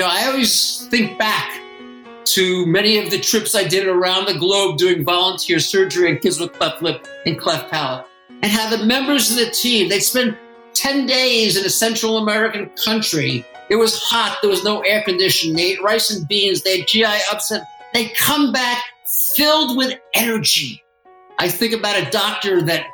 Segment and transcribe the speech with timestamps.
[0.00, 1.60] You know, I always think back
[2.24, 6.40] to many of the trips I did around the globe doing volunteer surgery on kids
[6.40, 8.06] with cleft lip and cleft palate,
[8.40, 10.38] and how the members of the team they'd spend
[10.72, 13.44] 10 days in a Central American country.
[13.68, 16.88] It was hot, there was no air conditioning, they ate rice and beans, they had
[16.88, 17.66] GI upset.
[17.92, 18.82] They come back
[19.36, 20.82] filled with energy.
[21.38, 22.86] I think about a doctor that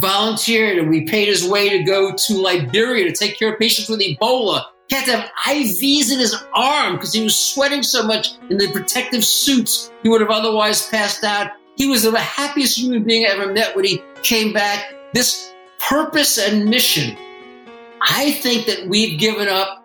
[0.00, 3.88] volunteered and we paid his way to go to Liberia to take care of patients
[3.88, 4.66] with Ebola.
[4.92, 8.58] He had to have IVs in his arm because he was sweating so much in
[8.58, 11.52] the protective suits he would have otherwise passed out.
[11.76, 14.92] He was the happiest human being I ever met when he came back.
[15.14, 15.50] This
[15.88, 17.16] purpose and mission,
[18.02, 19.82] I think that we've given up.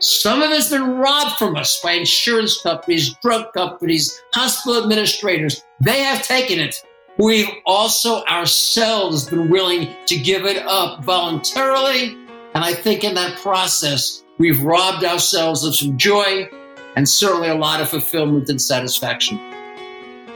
[0.00, 5.62] Some of it's been robbed from us by insurance companies, drug companies, hospital administrators.
[5.78, 6.74] They have taken it.
[7.16, 12.16] We've also ourselves been willing to give it up voluntarily.
[12.54, 16.48] And I think in that process, we've robbed ourselves of some joy
[16.94, 19.38] and certainly a lot of fulfillment and satisfaction.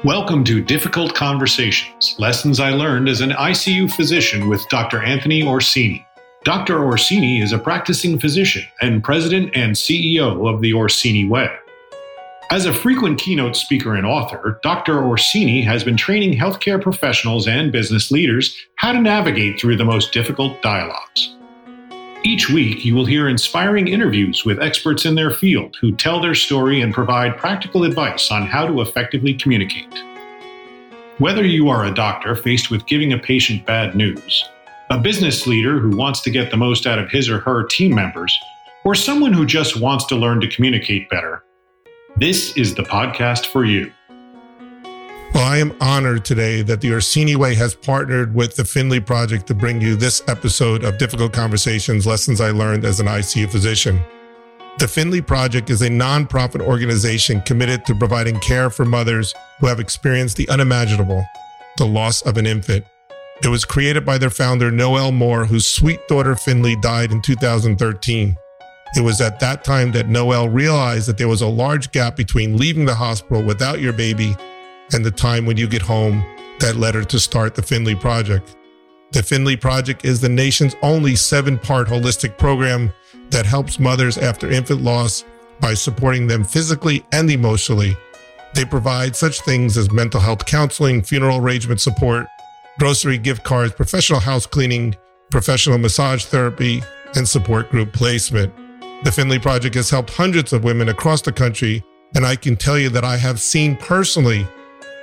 [0.04, 5.00] Welcome to Difficult Conversations Lessons I Learned as an ICU Physician with Dr.
[5.00, 6.04] Anthony Orsini.
[6.42, 6.84] Dr.
[6.84, 11.48] Orsini is a practicing physician and president and CEO of the Orsini Way.
[12.50, 15.04] As a frequent keynote speaker and author, Dr.
[15.04, 20.12] Orsini has been training healthcare professionals and business leaders how to navigate through the most
[20.12, 21.36] difficult dialogues.
[22.24, 26.36] Each week, you will hear inspiring interviews with experts in their field who tell their
[26.36, 29.92] story and provide practical advice on how to effectively communicate.
[31.18, 34.44] Whether you are a doctor faced with giving a patient bad news,
[34.90, 37.92] a business leader who wants to get the most out of his or her team
[37.92, 38.32] members,
[38.84, 41.42] or someone who just wants to learn to communicate better,
[42.18, 43.92] this is the podcast for you.
[45.42, 49.48] Well, I am honored today that the Orsini Way has partnered with the Finley Project
[49.48, 54.00] to bring you this episode of Difficult Conversations Lessons I Learned as an ICU Physician.
[54.78, 59.80] The Finley Project is a nonprofit organization committed to providing care for mothers who have
[59.80, 61.26] experienced the unimaginable,
[61.76, 62.84] the loss of an infant.
[63.42, 68.36] It was created by their founder, Noel Moore, whose sweet daughter Finley died in 2013.
[68.94, 72.58] It was at that time that Noel realized that there was a large gap between
[72.58, 74.36] leaving the hospital without your baby
[74.92, 76.24] and the time when you get home
[76.60, 78.56] that led her to start the Finley Project.
[79.12, 82.92] The Finley Project is the nation's only seven part holistic program
[83.30, 85.24] that helps mothers after infant loss
[85.60, 87.96] by supporting them physically and emotionally.
[88.54, 92.26] They provide such things as mental health counseling, funeral arrangement support,
[92.78, 94.96] grocery gift cards, professional house cleaning,
[95.30, 96.82] professional massage therapy,
[97.14, 98.52] and support group placement.
[99.04, 101.82] The Finley Project has helped hundreds of women across the country,
[102.14, 104.46] and I can tell you that I have seen personally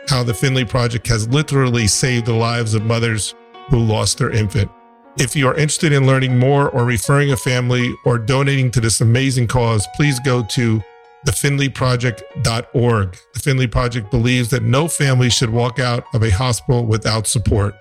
[0.09, 3.35] how the Finley Project has literally saved the lives of mothers
[3.69, 4.71] who lost their infant.
[5.19, 9.01] If you are interested in learning more or referring a family or donating to this
[9.01, 10.81] amazing cause, please go to
[11.27, 13.17] thefinleyproject.org.
[13.33, 17.75] The Finley Project believes that no family should walk out of a hospital without support.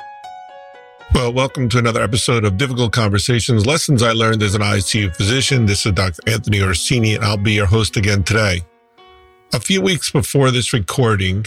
[1.15, 5.65] Well, welcome to another episode of Difficult Conversations Lessons I Learned as an ICU physician.
[5.65, 6.21] This is Dr.
[6.27, 8.61] Anthony Orsini, and I'll be your host again today.
[9.55, 11.47] A few weeks before this recording,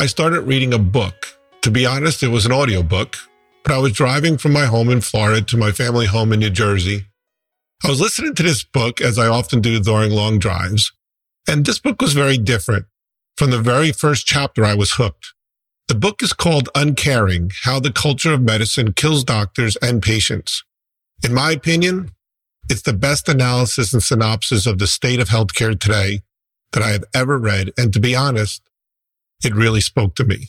[0.00, 1.38] I started reading a book.
[1.62, 3.16] To be honest, it was an audiobook,
[3.62, 6.50] but I was driving from my home in Florida to my family home in New
[6.50, 7.06] Jersey.
[7.84, 10.92] I was listening to this book as I often do during long drives.
[11.48, 12.86] And this book was very different.
[13.36, 15.34] From the very first chapter, I was hooked.
[15.88, 20.64] The book is called Uncaring, How the Culture of Medicine Kills Doctors and Patients.
[21.22, 22.12] In my opinion,
[22.68, 26.22] it's the best analysis and synopsis of the state of healthcare today
[26.72, 27.72] that I have ever read.
[27.76, 28.62] And to be honest,
[29.44, 30.48] it really spoke to me.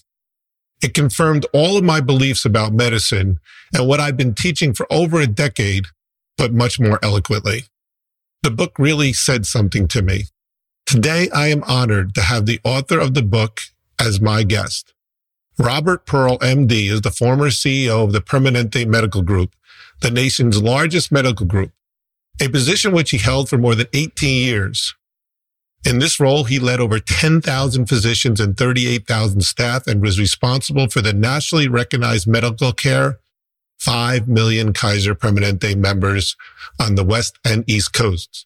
[0.82, 3.40] It confirmed all of my beliefs about medicine
[3.74, 5.86] and what I've been teaching for over a decade,
[6.38, 7.64] but much more eloquently.
[8.42, 10.26] The book really said something to me.
[10.86, 13.62] Today, I am honored to have the author of the book
[14.00, 14.94] as my guest.
[15.58, 19.56] Robert Pearl, MD, is the former CEO of the Permanente Medical Group,
[20.02, 21.72] the nation's largest medical group,
[22.42, 24.96] a position which he held for more than 18 years.
[25.86, 31.02] In this role, he led over 10,000 physicians and 38,000 staff and was responsible for
[31.02, 33.20] the nationally recognized medical care,
[33.80, 36.38] 5 million Kaiser Permanente members
[36.80, 38.46] on the West and East Coasts.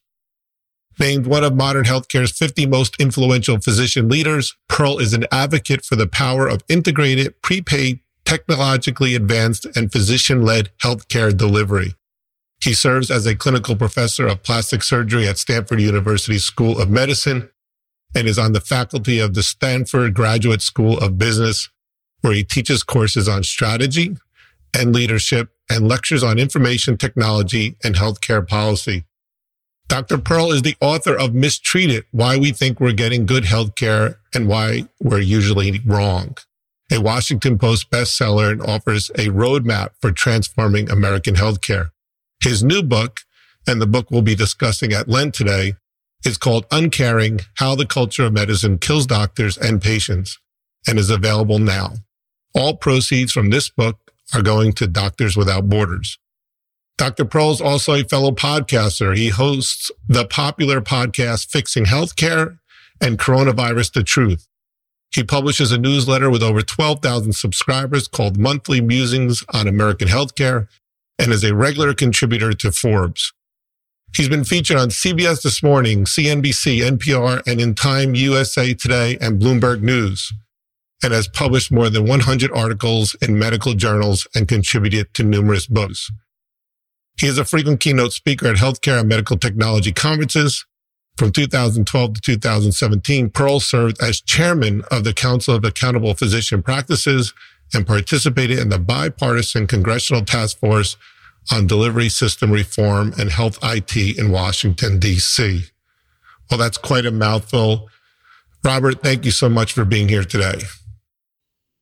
[1.00, 5.96] Named one of modern healthcare's 50 most influential physician leaders, Pearl is an advocate for
[5.96, 11.94] the power of integrated, prepaid, technologically advanced, and physician-led healthcare delivery.
[12.68, 17.50] He serves as a clinical professor of plastic surgery at Stanford University School of Medicine
[18.14, 21.70] and is on the faculty of the Stanford Graduate School of Business,
[22.20, 24.18] where he teaches courses on strategy
[24.78, 29.06] and leadership and lectures on information technology and healthcare policy.
[29.88, 30.18] Dr.
[30.18, 34.90] Pearl is the author of Mistreated Why We Think We're Getting Good Healthcare and Why
[35.00, 36.36] We're Usually Wrong,
[36.92, 41.92] a Washington Post bestseller and offers a roadmap for transforming American healthcare.
[42.42, 43.22] His new book,
[43.68, 45.74] and the book we'll be discussing at Lent today,
[46.26, 50.40] is called Uncaring How the Culture of Medicine Kills Doctors and Patients
[50.88, 51.94] and is available now.
[52.56, 56.18] All proceeds from this book are going to Doctors Without Borders.
[56.98, 57.26] Dr.
[57.26, 59.16] Pearl is also a fellow podcaster.
[59.16, 62.58] He hosts the popular podcast Fixing Healthcare
[63.00, 64.48] and Coronavirus the Truth.
[65.12, 70.68] He publishes a newsletter with over 12,000 subscribers called Monthly Musings on American Healthcare
[71.20, 73.34] and is a regular contributor to Forbes.
[74.16, 79.40] He's been featured on CBS This Morning, CNBC, NPR, and in Time USA Today and
[79.40, 80.32] Bloomberg News,
[81.04, 86.10] and has published more than 100 articles in medical journals and contributed to numerous books.
[87.20, 90.66] He is a frequent keynote speaker at healthcare and medical technology conferences.
[91.18, 97.34] From 2012 to 2017, Pearl served as chairman of the Council of Accountable Physician Practices
[97.74, 100.98] and participated in the bipartisan congressional task force
[101.52, 105.64] on delivery system reform and health IT in Washington, D.C.
[106.50, 107.90] Well, that's quite a mouthful.
[108.64, 110.60] Robert, thank you so much for being here today.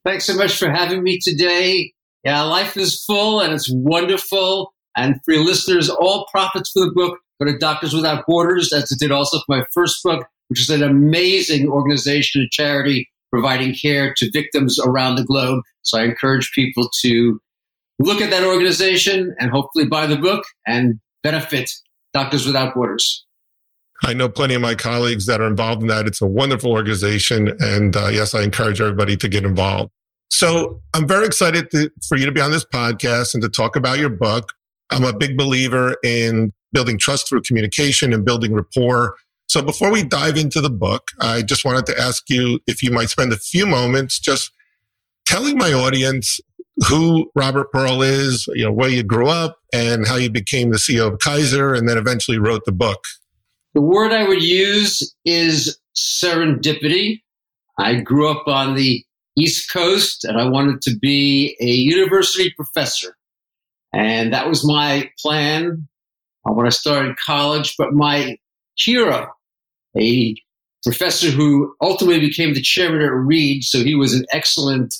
[0.04, 1.94] Thanks so much for having me today.
[2.24, 4.74] Yeah, life is full and it's wonderful.
[4.96, 8.92] And for your listeners, all profits for the book go to Doctors Without Borders, as
[8.92, 13.74] it did also for my first book, which is an amazing organization and charity providing
[13.74, 15.64] care to victims around the globe.
[15.82, 17.40] So I encourage people to
[18.00, 21.70] look at that organization and hopefully buy the book and benefit
[22.14, 23.26] Doctors Without Borders.
[24.04, 26.06] I know plenty of my colleagues that are involved in that.
[26.06, 27.56] It's a wonderful organization.
[27.60, 29.92] And uh, yes, I encourage everybody to get involved.
[30.30, 33.76] So I'm very excited to, for you to be on this podcast and to talk
[33.76, 34.52] about your book.
[34.92, 39.16] I'm a big believer in building trust through communication and building rapport.
[39.48, 42.92] So before we dive into the book, I just wanted to ask you if you
[42.92, 44.52] might spend a few moments just
[45.26, 46.40] telling my audience
[46.90, 50.78] who Robert Pearl is, you know, where you grew up and how you became the
[50.78, 53.04] CEO of Kaiser and then eventually wrote the book.
[53.74, 57.22] The word I would use is serendipity.
[57.78, 59.04] I grew up on the
[59.38, 63.16] East Coast and I wanted to be a university professor.
[63.94, 65.88] And that was my plan
[66.46, 67.76] uh, when I started college.
[67.78, 68.38] But my
[68.76, 69.30] hero,
[69.98, 70.36] a
[70.84, 74.94] professor who ultimately became the chairman at Reed, so he was an excellent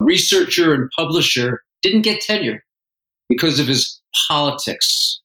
[0.00, 2.62] researcher and publisher, didn't get tenure
[3.28, 5.20] because of his politics.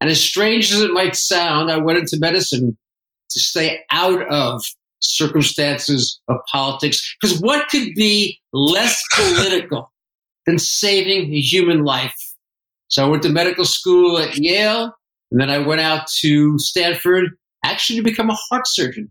[0.00, 2.76] And as strange as it might sound, I went into medicine
[3.30, 4.62] to stay out of
[5.00, 7.16] circumstances of politics.
[7.20, 9.92] Because what could be less political
[10.46, 12.34] than saving a human life?
[12.88, 14.94] So I went to medical school at Yale,
[15.30, 17.30] and then I went out to Stanford
[17.64, 19.08] actually to become a heart surgeon.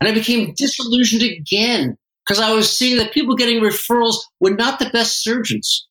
[0.00, 4.78] And I became disillusioned again because I was seeing that people getting referrals were not
[4.78, 5.86] the best surgeons.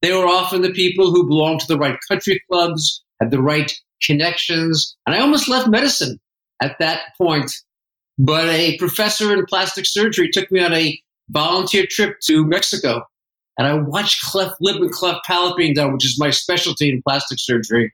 [0.00, 3.72] They were often the people who belonged to the right country clubs, had the right
[4.02, 4.96] connections.
[5.06, 6.18] And I almost left medicine
[6.62, 7.50] at that point.
[8.16, 11.00] But a professor in plastic surgery took me on a
[11.30, 13.02] volunteer trip to Mexico
[13.58, 17.02] and I watched cleft lip and cleft palate being done, which is my specialty in
[17.02, 17.92] plastic surgery.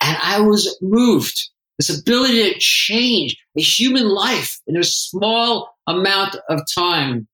[0.00, 1.50] And I was moved.
[1.78, 7.28] This ability to change a human life in a small amount of time.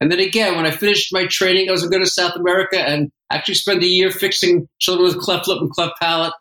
[0.00, 3.10] And then again, when I finished my training, I was going to South America and
[3.30, 6.34] actually spend a year fixing children with cleft lip and cleft palate.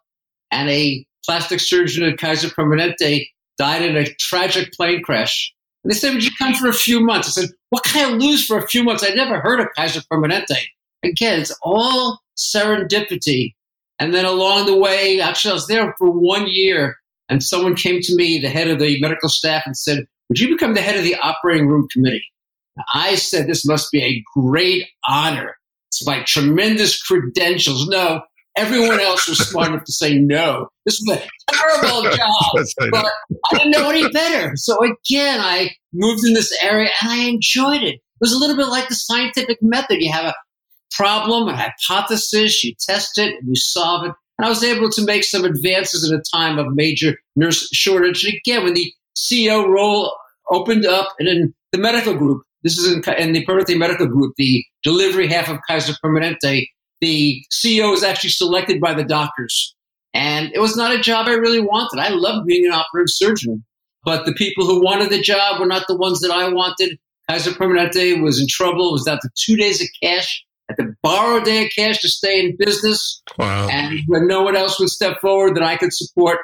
[0.51, 3.27] And a plastic surgeon at Kaiser Permanente
[3.57, 5.53] died in a tragic plane crash.
[5.83, 7.27] And they said, Would you come for a few months?
[7.27, 9.03] I said, What can I lose for a few months?
[9.03, 10.57] I never heard of Kaiser Permanente.
[11.03, 13.53] Again, it's all serendipity.
[13.99, 16.97] And then along the way, actually, I was there for one year,
[17.29, 20.49] and someone came to me, the head of the medical staff, and said, Would you
[20.49, 22.25] become the head of the operating room committee?
[22.93, 25.55] I said, This must be a great honor.
[25.87, 27.87] It's my tremendous credentials.
[27.87, 28.21] No,
[28.59, 30.67] Everyone else was smart enough to say no.
[30.85, 34.51] This was a terrible job, but I didn't know any better.
[34.55, 37.95] So again, I moved in this area and I enjoyed it.
[37.95, 40.01] It was a little bit like the scientific method.
[40.01, 40.35] You have a
[40.91, 44.11] problem, a hypothesis, you test it, and you solve it.
[44.39, 48.23] And I was able to make some advances in a time of major nurse shortage.
[48.23, 50.15] And again, when the CEO role
[50.49, 54.35] opened up and in the medical group, this is in, in the Permanente Medical Group,
[54.37, 56.67] the delivery half of Kaiser Permanente,
[57.01, 59.75] the CEO was actually selected by the doctors.
[60.13, 61.99] And it was not a job I really wanted.
[61.99, 63.65] I loved being an operative surgeon,
[64.05, 66.97] but the people who wanted the job were not the ones that I wanted.
[67.29, 68.87] Kaiser Permanente was in trouble.
[68.87, 70.45] It was down to two days of cash.
[70.69, 73.21] Had to borrow a day of cash to stay in business.
[73.37, 73.67] Wow.
[73.69, 76.37] And when no one else would step forward that I could support,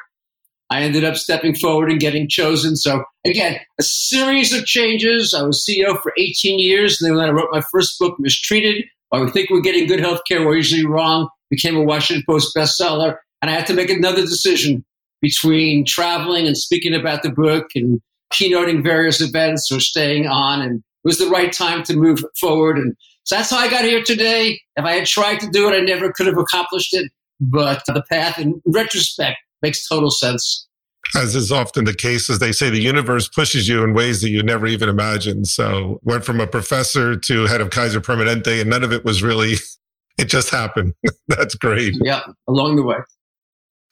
[0.69, 2.75] I ended up stepping forward and getting chosen.
[2.75, 5.33] So again, a series of changes.
[5.33, 6.99] I was CEO for 18 years.
[6.99, 9.99] And then when I wrote my first book, Mistreated, why we think we're getting good
[9.99, 13.17] health care, we're usually wrong, became a Washington Post bestseller.
[13.41, 14.83] And I had to make another decision
[15.21, 18.01] between traveling and speaking about the book and
[18.33, 20.61] keynoting various events or staying on.
[20.61, 22.77] And it was the right time to move forward.
[22.77, 24.61] And so that's how I got here today.
[24.75, 27.11] If I had tried to do it, I never could have accomplished it.
[27.39, 30.67] But the path, in retrospect, makes total sense.
[31.15, 34.29] As is often the case, as they say, the universe pushes you in ways that
[34.29, 35.47] you never even imagined.
[35.47, 39.23] So went from a professor to head of Kaiser Permanente, and none of it was
[39.23, 39.55] really,
[40.19, 40.93] it just happened.
[41.27, 41.95] That's great.
[42.01, 42.97] Yeah, along the way.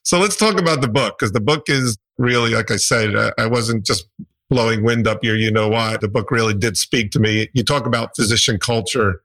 [0.03, 3.47] So let's talk about the book because the book is really, like I said, I
[3.47, 4.07] wasn't just
[4.49, 5.97] blowing wind up your, you know why.
[5.97, 7.49] The book really did speak to me.
[7.53, 9.21] You talk about physician culture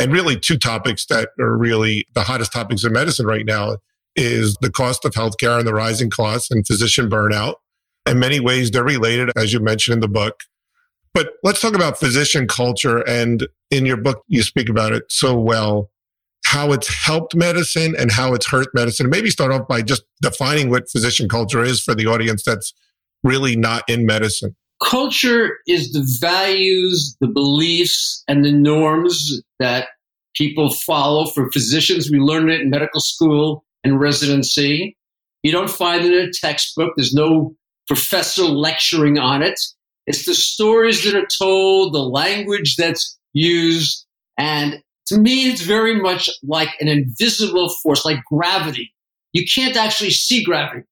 [0.00, 3.76] and really two topics that are really the hottest topics in medicine right now
[4.16, 7.56] is the cost of healthcare and the rising costs and physician burnout.
[8.06, 10.40] In many ways, they're related, as you mentioned in the book.
[11.12, 13.06] But let's talk about physician culture.
[13.06, 15.90] And in your book, you speak about it so well
[16.46, 19.10] how it's helped medicine and how it's hurt medicine.
[19.10, 22.72] Maybe start off by just defining what physician culture is for the audience that's
[23.22, 24.56] really not in medicine.
[24.82, 29.88] Culture is the values, the beliefs, and the norms that
[30.34, 31.26] people follow.
[31.26, 34.96] For physicians, we learn it in medical school and residency.
[35.42, 36.94] You don't find it in a textbook.
[36.96, 37.54] There's no
[37.86, 39.60] professor lecturing on it.
[40.06, 44.06] It's the stories that are told, the language that's used.
[44.38, 48.92] And to me, it's very much like an invisible force, like gravity.
[49.32, 50.86] You can't actually see gravity.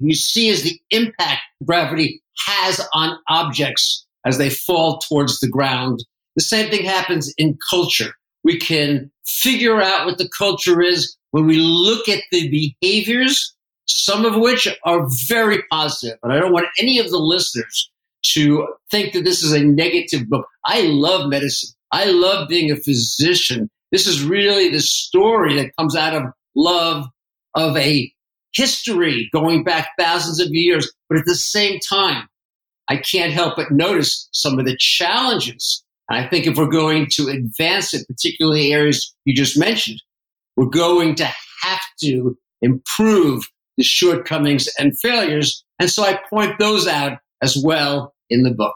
[0.00, 6.04] You see is the impact gravity has on objects as they fall towards the ground.
[6.36, 8.12] The same thing happens in culture.
[8.42, 13.54] We can figure out what the culture is when we look at the behaviors,
[13.86, 16.18] some of which are very positive.
[16.22, 17.90] And I don't want any of the listeners
[18.32, 20.46] to think that this is a negative book.
[20.64, 21.70] I love medicine.
[21.92, 23.70] I love being a physician.
[23.92, 26.24] This is really the story that comes out of
[26.54, 27.06] love
[27.54, 28.12] of a
[28.54, 30.92] history going back thousands of years.
[31.08, 32.28] But at the same time,
[32.88, 35.82] I can't help but notice some of the challenges.
[36.08, 40.02] And I think if we're going to advance it, particularly areas you just mentioned,
[40.56, 41.24] we're going to
[41.62, 45.64] have to improve the shortcomings and failures.
[45.80, 48.74] And so I point those out as well in the book.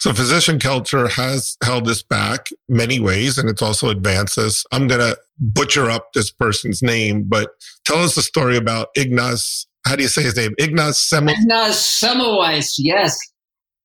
[0.00, 4.64] So physician culture has held us back many ways and it's also advanced us.
[4.72, 7.50] I'm going to butcher up this person's name, but
[7.84, 9.66] tell us the story about Ignaz.
[9.86, 10.54] How do you say his name?
[10.58, 11.42] Ignaz Semmelweis.
[11.42, 13.18] Ignaz Semmelweis, yes.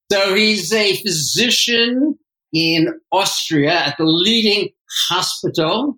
[0.10, 2.18] So he's a physician
[2.54, 4.70] in Austria at the leading
[5.10, 5.98] hospital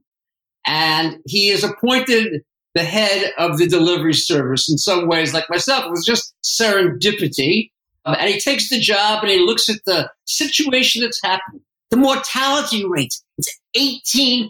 [0.65, 2.41] and he is appointed
[2.73, 4.67] the head of the delivery service.
[4.67, 7.69] In some ways, like myself, it was just serendipity.
[8.07, 11.59] Uh, and he takes the job and he looks at the situation that's happened.
[11.91, 14.49] The mortality rate is 18%.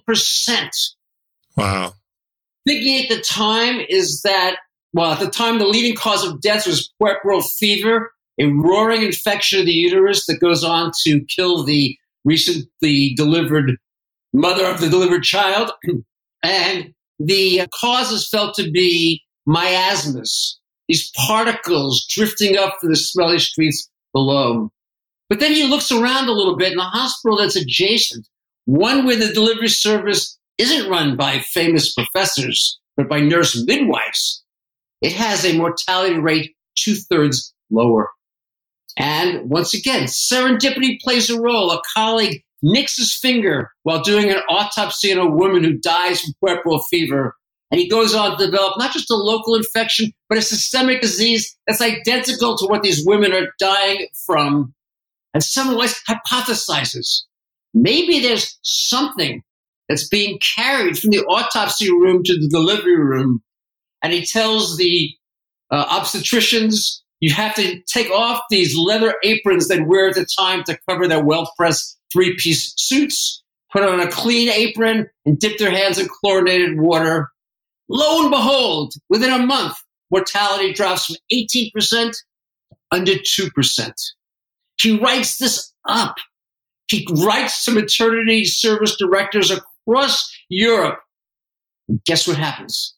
[1.55, 1.93] Wow.
[2.67, 4.57] Thinking at the time is that,
[4.93, 9.59] well, at the time, the leading cause of death was puerperal fever, a roaring infection
[9.59, 13.77] of the uterus that goes on to kill the recently delivered
[14.33, 15.71] mother of the delivered child.
[16.43, 23.39] and the cause is felt to be miasmas, these particles drifting up from the smelly
[23.39, 24.71] streets below.
[25.29, 28.27] But then he looks around a little bit in the hospital that's adjacent,
[28.65, 34.43] one where the delivery service isn't run by famous professors, but by nurse midwives.
[35.01, 38.09] It has a mortality rate two thirds lower.
[38.97, 41.71] And once again, serendipity plays a role.
[41.71, 46.33] A colleague nicks his finger while doing an autopsy on a woman who dies from
[46.43, 47.35] puerperal fever.
[47.69, 51.57] And he goes on to develop not just a local infection, but a systemic disease
[51.67, 54.73] that's identical to what these women are dying from.
[55.33, 57.23] And Semmelweis hypothesizes
[57.81, 59.41] maybe there's something
[59.87, 63.41] that's being carried from the autopsy room to the delivery room.
[64.03, 65.11] And he tells the
[65.71, 70.63] uh, obstetricians, you have to take off these leather aprons they wear at the time
[70.65, 75.57] to cover their well pressed three piece suits, put on a clean apron, and dip
[75.57, 77.29] their hands in chlorinated water.
[77.89, 79.75] Lo and behold, within a month,
[80.11, 82.15] mortality drops from 18%
[82.91, 83.91] under 2%.
[84.81, 86.15] He writes this up.
[86.89, 90.99] He writes to maternity service directors across Europe.
[91.87, 92.95] And guess what happens?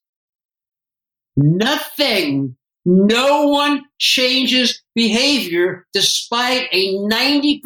[1.36, 7.62] Nothing no one changes behavior despite a 90%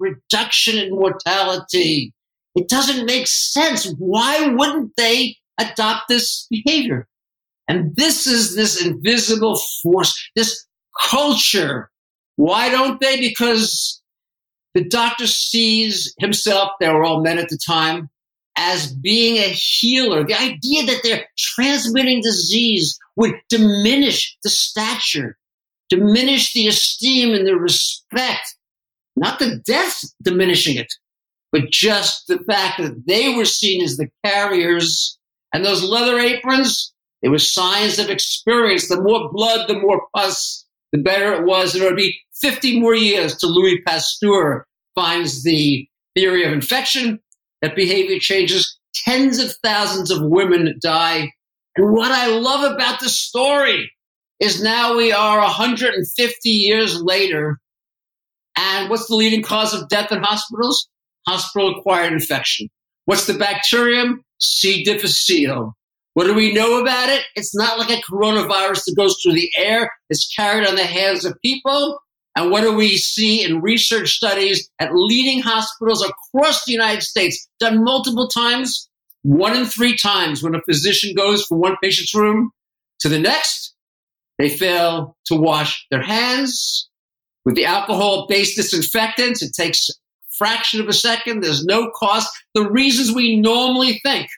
[0.00, 2.12] reduction in mortality.
[2.54, 3.92] It doesn't make sense.
[3.98, 7.06] Why wouldn't they adopt this behavior?
[7.68, 10.66] And this is this invisible force, this
[11.08, 11.90] culture.
[12.36, 13.18] Why don't they?
[13.18, 14.00] Because
[14.74, 18.08] the doctor sees himself, they were all men at the time,
[18.56, 20.24] as being a healer.
[20.24, 25.36] The idea that they're transmitting disease would diminish the stature,
[25.88, 28.54] diminish the esteem and the respect,
[29.16, 30.92] not the death diminishing it,
[31.52, 35.17] but just the fact that they were seen as the carriers
[35.52, 38.88] and those leather aprons, it was signs of experience.
[38.88, 41.74] The more blood, the more pus, the better it was.
[41.74, 47.20] And it would be 50 more years till Louis Pasteur finds the theory of infection,
[47.62, 48.78] that behavior changes.
[48.94, 51.32] Tens of thousands of women die.
[51.76, 53.92] And what I love about the story
[54.40, 57.58] is now we are 150 years later.
[58.56, 60.88] And what's the leading cause of death in hospitals?
[61.26, 62.68] Hospital acquired infection.
[63.04, 64.24] What's the bacterium?
[64.38, 64.84] C.
[64.84, 65.74] difficile.
[66.14, 67.22] What do we know about it?
[67.36, 69.92] It's not like a coronavirus that goes through the air.
[70.10, 72.00] It's carried on the hands of people.
[72.34, 77.48] And what do we see in research studies at leading hospitals across the United States,
[77.60, 78.88] done multiple times?
[79.22, 82.50] One in three times when a physician goes from one patient's room
[83.00, 83.74] to the next,
[84.38, 86.88] they fail to wash their hands
[87.44, 89.42] with the alcohol based disinfectants.
[89.42, 89.88] It takes
[90.38, 91.42] fraction of a second.
[91.42, 92.28] There's no cost.
[92.54, 94.28] The reasons we normally think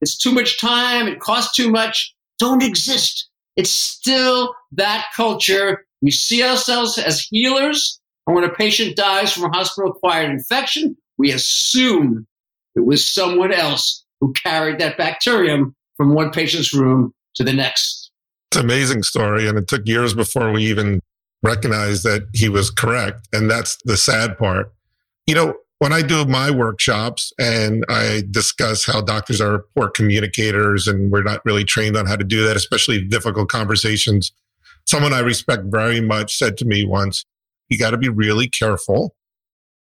[0.00, 3.28] it's too much time, it costs too much, don't exist.
[3.56, 5.84] It's still that culture.
[6.00, 8.00] We see ourselves as healers.
[8.26, 12.26] And when a patient dies from a hospital acquired infection, we assume
[12.74, 18.10] it was someone else who carried that bacterium from one patient's room to the next.
[18.50, 19.46] It's an amazing story.
[19.48, 21.00] And it took years before we even
[21.42, 23.28] recognized that he was correct.
[23.32, 24.72] And that's the sad part.
[25.30, 30.88] You know, when I do my workshops and I discuss how doctors are poor communicators
[30.88, 34.32] and we're not really trained on how to do that, especially difficult conversations,
[34.88, 37.24] someone I respect very much said to me once,
[37.68, 39.14] you got to be really careful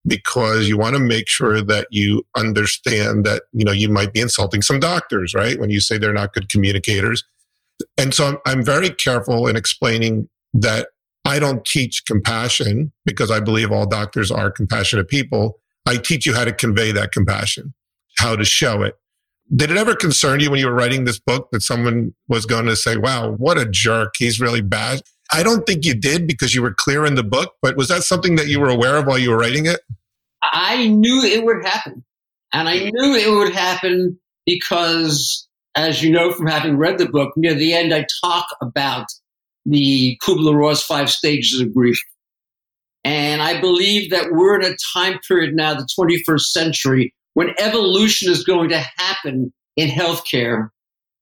[0.06, 4.20] because you want to make sure that you understand that, you know, you might be
[4.20, 5.60] insulting some doctors, right?
[5.60, 7.24] When you say they're not good communicators.
[7.98, 10.90] And so I'm, I'm very careful in explaining that
[11.26, 15.60] I don't teach compassion because I believe all doctors are compassionate people.
[15.86, 17.74] I teach you how to convey that compassion,
[18.18, 18.96] how to show it.
[19.54, 22.66] Did it ever concern you when you were writing this book that someone was going
[22.66, 24.14] to say, wow, what a jerk.
[24.18, 25.02] He's really bad?
[25.34, 28.04] I don't think you did because you were clear in the book, but was that
[28.04, 29.82] something that you were aware of while you were writing it?
[30.42, 32.04] I knew it would happen.
[32.54, 37.32] And I knew it would happen because, as you know from having read the book,
[37.38, 39.06] near the end, I talk about
[39.66, 42.00] the Kubler Ross five stages of grief.
[43.04, 48.32] And I believe that we're in a time period now, the 21st century, when evolution
[48.32, 50.70] is going to happen in healthcare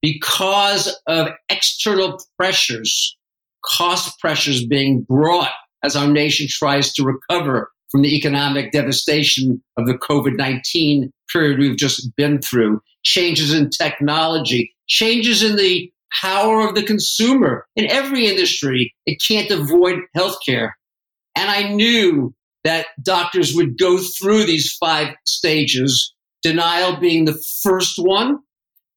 [0.02, 3.18] because of external pressures,
[3.66, 5.52] cost pressures being brought
[5.84, 11.60] as our nation tries to recover from the economic devastation of the COVID 19 period
[11.60, 15.92] we've just been through, changes in technology, changes in the
[16.22, 18.94] power of the consumer in every industry.
[19.06, 20.72] It can't avoid healthcare.
[21.36, 27.96] And I knew that doctors would go through these five stages, denial being the first
[27.98, 28.40] one,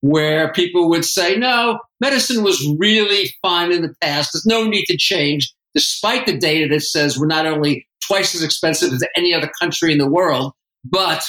[0.00, 4.30] where people would say, no, medicine was really fine in the past.
[4.32, 8.42] There's no need to change, despite the data that says we're not only twice as
[8.42, 10.52] expensive as any other country in the world,
[10.84, 11.24] but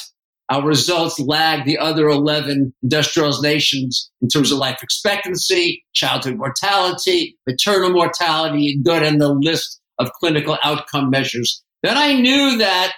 [0.54, 7.36] our results lag the other 11 industrialized nations in terms of life expectancy, childhood mortality,
[7.48, 12.94] maternal mortality, and good, and the list of clinical outcome measures, then I knew that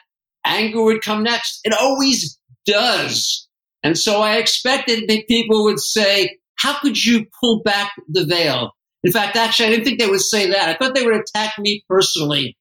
[0.45, 1.61] anger would come next.
[1.63, 3.47] It always does.
[3.83, 8.71] And so I expected that people would say, how could you pull back the veil?
[9.05, 10.67] In fact, actually, I didn't think they would say that.
[10.67, 12.57] I thought they would attack me personally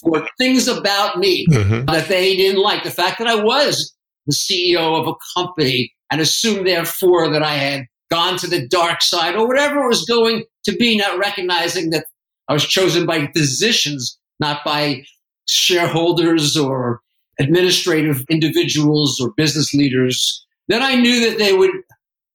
[0.00, 1.84] for things about me mm-hmm.
[1.84, 2.84] that they didn't like.
[2.84, 3.94] The fact that I was
[4.28, 9.02] the CEO of a company and assume therefore that I had gone to the dark
[9.02, 12.06] side or whatever it was going to be, not recognizing that
[12.48, 15.04] I was chosen by physicians, not by
[15.46, 17.00] shareholders or
[17.40, 20.46] administrative individuals or business leaders.
[20.68, 21.70] Then I knew that they would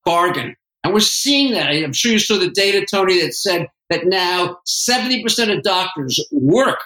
[0.05, 0.55] bargain.
[0.83, 1.69] And we're seeing that.
[1.69, 6.79] I'm sure you saw the data, Tony, that said that now 70% of doctors work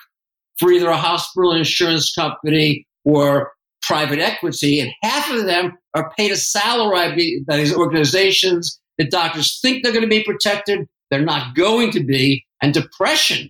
[0.60, 6.32] for either a hospital insurance company or private equity, and half of them are paid
[6.32, 8.80] a salary by these organizations.
[8.98, 10.88] The doctors think they're going to be protected.
[11.10, 13.50] They're not going to be and depression.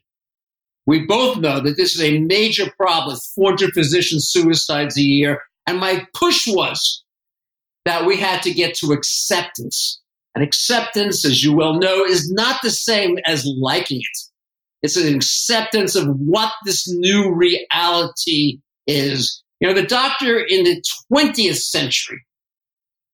[0.85, 5.41] We both know that this is a major problem 400 physician suicides a year.
[5.65, 7.03] And my push was
[7.85, 10.01] that we had to get to acceptance.
[10.33, 14.17] And acceptance, as you well know, is not the same as liking it.
[14.83, 19.43] It's an acceptance of what this new reality is.
[19.59, 22.23] You know, the doctor in the 20th century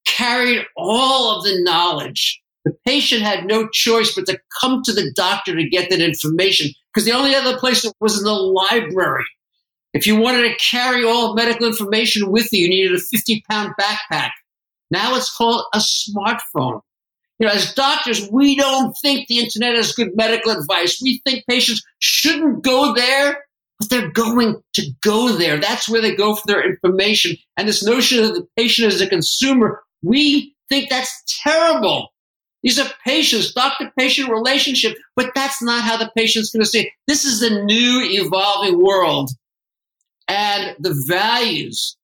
[0.05, 2.41] carried all of the knowledge.
[2.65, 6.71] The patient had no choice but to come to the doctor to get that information
[6.93, 9.25] because the only other place was in the library.
[9.93, 13.73] If you wanted to carry all medical information with you, you needed a 50 pound
[13.79, 14.31] backpack.
[14.91, 16.81] Now it's called a smartphone.
[17.39, 20.99] You know, as doctors, we don't think the internet is good medical advice.
[21.01, 23.43] We think patients shouldn't go there,
[23.87, 25.59] they're going to go there.
[25.59, 27.37] That's where they go for their information.
[27.57, 32.09] And this notion of the patient as a consumer, we think that's terrible.
[32.61, 36.81] These are patients, doctor patient relationship, but that's not how the patient's going to see
[36.81, 36.89] it.
[37.07, 39.31] This is the new evolving world.
[40.29, 41.97] And the values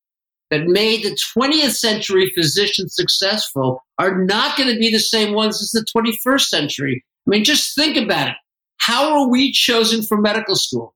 [0.51, 5.61] that made the 20th century physician successful are not going to be the same ones
[5.61, 7.05] as the 21st century.
[7.25, 8.35] I mean, just think about it.
[8.77, 10.95] How are we chosen for medical school?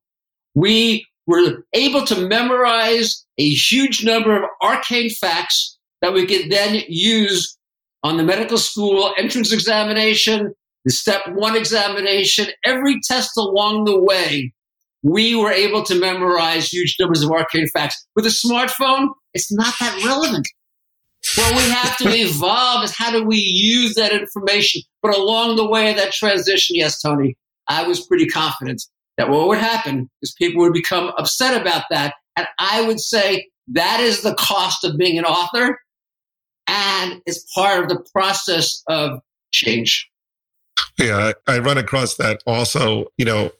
[0.55, 6.83] We were able to memorize a huge number of arcane facts that we could then
[6.87, 7.57] use
[8.03, 14.53] on the medical school entrance examination, the step one examination, every test along the way
[15.01, 18.05] we were able to memorize huge numbers of arcane facts.
[18.15, 20.47] With a smartphone, it's not that relevant.
[21.35, 24.81] What we have to evolve is how do we use that information?
[25.01, 27.37] But along the way of that transition, yes, Tony,
[27.67, 28.83] I was pretty confident
[29.17, 32.15] that what would happen is people would become upset about that.
[32.35, 35.79] And I would say that is the cost of being an author
[36.67, 39.19] and is part of the process of
[39.51, 40.09] change.
[40.97, 43.07] Yeah, I run across that also.
[43.17, 43.51] You know,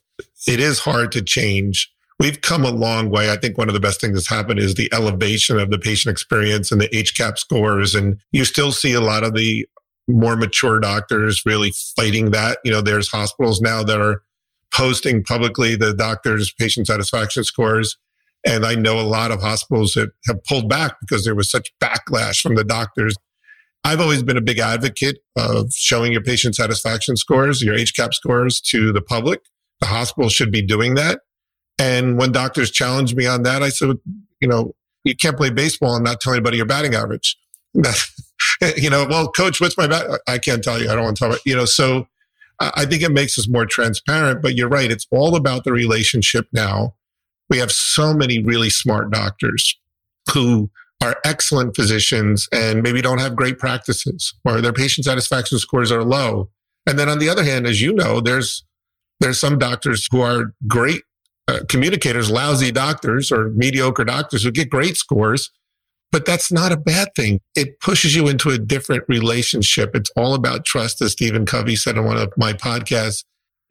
[0.47, 1.91] it is hard to change.
[2.19, 3.31] We've come a long way.
[3.31, 6.11] I think one of the best things that's happened is the elevation of the patient
[6.11, 7.95] experience and the HCAHPS scores.
[7.95, 9.67] And you still see a lot of the
[10.07, 12.59] more mature doctors really fighting that.
[12.63, 14.21] You know, there's hospitals now that are
[14.73, 17.97] posting publicly the doctors' patient satisfaction scores.
[18.45, 21.71] And I know a lot of hospitals that have pulled back because there was such
[21.81, 23.15] backlash from the doctors.
[23.85, 28.61] I've always been a big advocate of showing your patient satisfaction scores, your HCAHPS scores
[28.61, 29.41] to the public
[29.83, 31.21] the hospital should be doing that.
[31.77, 33.97] And when doctors challenged me on that, I said,
[34.39, 37.37] you know, you can't play baseball and not tell anybody your batting average.
[38.77, 40.21] you know, well, coach, what's my bat?
[40.27, 40.89] I can't tell you.
[40.89, 41.39] I don't want to tell you.
[41.45, 42.07] you know, so
[42.59, 44.91] I think it makes us more transparent, but you're right.
[44.91, 46.95] It's all about the relationship now.
[47.49, 49.77] We have so many really smart doctors
[50.33, 50.69] who
[51.03, 56.03] are excellent physicians and maybe don't have great practices or their patient satisfaction scores are
[56.03, 56.49] low.
[56.87, 58.63] And then on the other hand, as you know, there's
[59.19, 61.03] there's some doctors who are great
[61.47, 65.51] uh, communicators, lousy doctors or mediocre doctors who get great scores,
[66.13, 67.41] but that's not a bad thing.
[67.55, 69.95] It pushes you into a different relationship.
[69.95, 73.23] It's all about trust, as Stephen Covey said in one of my podcasts.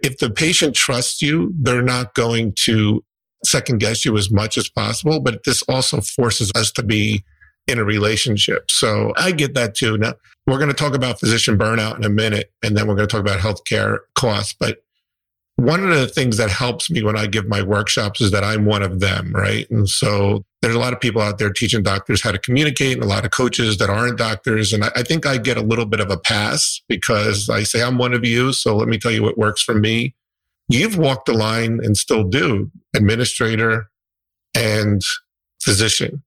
[0.03, 3.05] If the patient trusts you, they're not going to
[3.45, 7.25] second guess you as much as possible, but this also forces us to be
[7.69, 8.69] in a relationship.
[8.73, 9.97] So I get that too.
[9.97, 10.15] Now
[10.49, 13.13] we're going to talk about physician burnout in a minute, and then we're going to
[13.13, 14.79] talk about healthcare costs, but
[15.57, 18.65] one of the things that helps me when I give my workshops is that I'm
[18.65, 19.71] one of them, right?
[19.71, 23.03] And so there's a lot of people out there teaching doctors how to communicate and
[23.03, 24.73] a lot of coaches that aren't doctors.
[24.73, 27.83] And I, I think I get a little bit of a pass because I say,
[27.83, 28.53] I'm one of you.
[28.53, 30.15] So let me tell you what works for me.
[30.69, 33.89] You've walked the line and still do administrator
[34.55, 35.03] and
[35.63, 36.23] physician.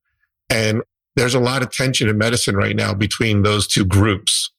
[0.50, 0.84] And
[1.15, 4.52] there's a lot of tension in medicine right now between those two groups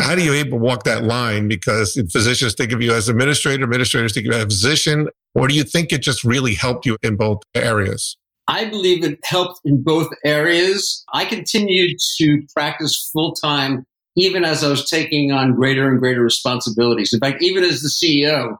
[0.00, 1.48] how do you able to walk that line?
[1.48, 5.48] Because physicians think of you as administrator, administrators think of you as a physician, or
[5.48, 8.16] do you think it just really helped you in both areas?
[8.48, 11.04] I believe it helped in both areas.
[11.12, 16.22] I continued to practice full time even as I was taking on greater and greater
[16.22, 17.12] responsibilities.
[17.12, 18.56] In fact, even as the CEO,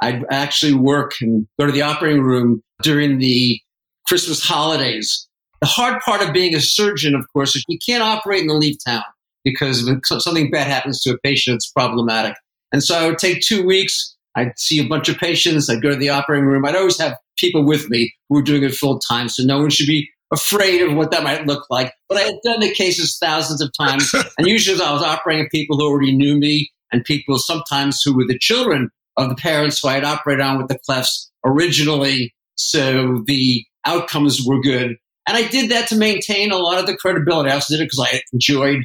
[0.00, 3.60] I'd actually work and go to the operating room during the
[4.06, 5.28] Christmas holidays.
[5.60, 8.54] The hard part of being a surgeon, of course, is you can't operate in the
[8.54, 9.04] leave town
[9.44, 12.34] because if something bad happens to a patient, it's problematic.
[12.72, 14.13] And so I would take two weeks.
[14.36, 15.70] I'd see a bunch of patients.
[15.70, 16.64] I'd go to the operating room.
[16.64, 19.28] I'd always have people with me who were doing it full time.
[19.28, 21.92] So no one should be afraid of what that might look like.
[22.08, 24.12] But I had done the cases thousands of times.
[24.38, 28.26] and usually I was operating people who already knew me and people sometimes who were
[28.26, 32.34] the children of the parents who I had operated on with the clefts originally.
[32.56, 34.96] So the outcomes were good.
[35.26, 37.50] And I did that to maintain a lot of the credibility.
[37.50, 38.84] I also did it because I enjoyed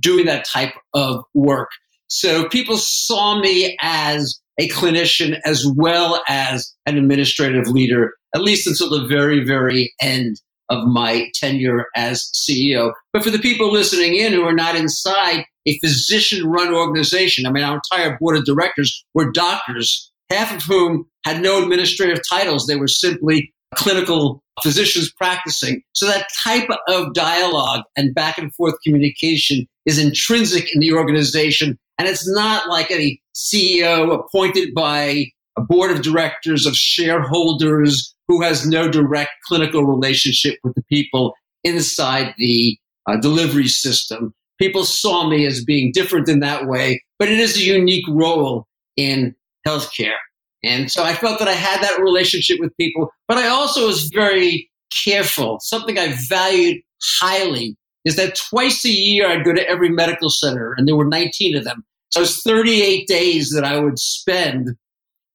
[0.00, 1.70] doing that type of work.
[2.12, 8.66] So people saw me as a clinician as well as an administrative leader, at least
[8.66, 10.36] until the very, very end
[10.68, 12.92] of my tenure as CEO.
[13.14, 17.46] But for the people listening in who are not inside, a physician run organization.
[17.46, 22.20] I mean, our entire board of directors were doctors, half of whom had no administrative
[22.28, 22.66] titles.
[22.66, 25.80] They were simply clinical physicians practicing.
[25.94, 31.78] So that type of dialogue and back and forth communication is intrinsic in the organization.
[31.98, 35.26] And it's not like a CEO appointed by
[35.56, 41.34] a board of directors of shareholders who has no direct clinical relationship with the people
[41.64, 44.32] inside the uh, delivery system.
[44.58, 48.66] People saw me as being different in that way, but it is a unique role
[48.96, 49.34] in
[49.66, 50.16] healthcare.
[50.64, 54.10] And so I felt that I had that relationship with people, but I also was
[54.14, 54.70] very
[55.04, 55.58] careful.
[55.60, 56.80] Something I valued
[57.20, 61.06] highly is that twice a year I'd go to every medical center, and there were
[61.06, 61.84] 19 of them.
[62.10, 64.76] So it was 38 days that I would spend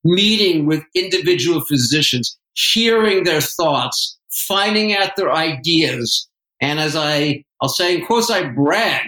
[0.04, 6.28] meeting with individual physicians, hearing their thoughts, finding out their ideas.
[6.62, 9.08] And as I, I'll say in quotes, I brag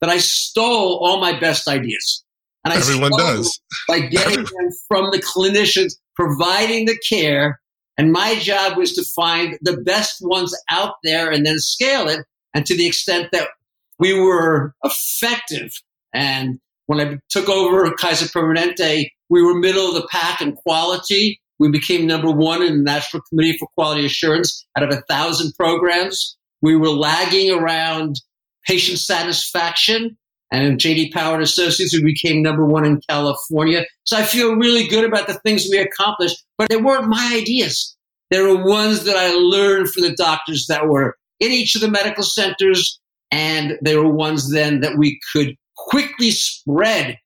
[0.00, 2.24] that I stole all my best ideas.
[2.64, 3.60] And I Everyone does.
[3.88, 7.60] By getting them from the clinicians providing the care.
[7.96, 12.20] And my job was to find the best ones out there and then scale it.
[12.56, 13.50] And to the extent that
[13.98, 15.70] we were effective.
[16.14, 21.38] And when I took over Kaiser Permanente, we were middle of the pack in quality.
[21.58, 25.52] We became number one in the National Committee for Quality Assurance out of a thousand
[25.54, 26.38] programs.
[26.62, 28.16] We were lagging around
[28.66, 30.16] patient satisfaction
[30.50, 33.84] and JD Power and Associates, we became number one in California.
[34.04, 37.96] So I feel really good about the things we accomplished, but they weren't my ideas.
[38.30, 41.90] They were ones that I learned from the doctors that were in each of the
[41.90, 43.00] medical centers.
[43.30, 47.18] And they were ones then that we could quickly spread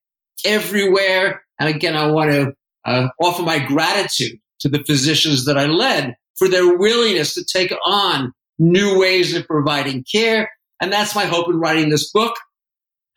[0.44, 1.42] everywhere.
[1.58, 2.52] And again, I want to
[2.84, 7.72] uh, offer my gratitude to the physicians that I led for their willingness to take
[7.84, 10.50] on new ways of providing care.
[10.80, 12.34] And that's my hope in writing this book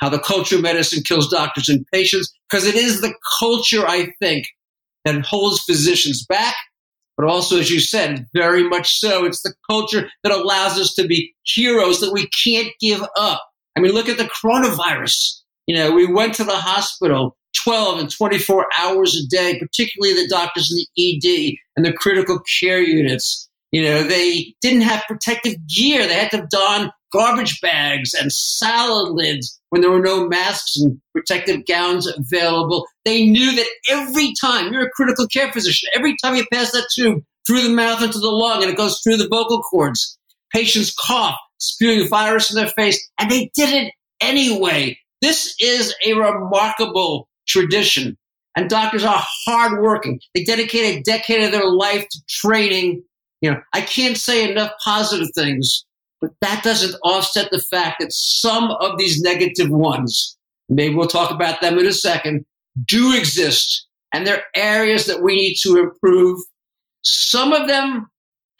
[0.03, 4.11] how the culture of medicine kills doctors and patients, because it is the culture, I
[4.19, 4.45] think,
[5.05, 6.55] that holds physicians back.
[7.17, 11.05] But also, as you said, very much so, it's the culture that allows us to
[11.05, 13.41] be heroes that we can't give up.
[13.77, 15.41] I mean, look at the coronavirus.
[15.67, 20.27] You know, we went to the hospital 12 and 24 hours a day, particularly the
[20.27, 23.47] doctors in the ED and the critical care units.
[23.71, 26.05] You know, they didn't have protective gear.
[26.05, 30.99] They had to don garbage bags and salad lids when there were no masks and
[31.13, 32.85] protective gowns available.
[33.05, 36.87] They knew that every time you're a critical care physician, every time you pass that
[36.93, 40.17] tube through the mouth into the lung and it goes through the vocal cords,
[40.51, 44.97] patients cough, spewing virus in their face, and they did it anyway.
[45.21, 48.17] This is a remarkable tradition.
[48.55, 50.19] And doctors are hardworking.
[50.35, 53.03] They dedicate a decade of their life to training.
[53.41, 55.85] You know, I can't say enough positive things
[56.23, 60.37] but that doesn't offset the fact that some of these negative ones,
[60.69, 62.45] maybe we'll talk about them in a second,
[62.85, 63.85] do exist.
[64.13, 66.39] And they're areas that we need to improve.
[67.01, 68.07] Some of them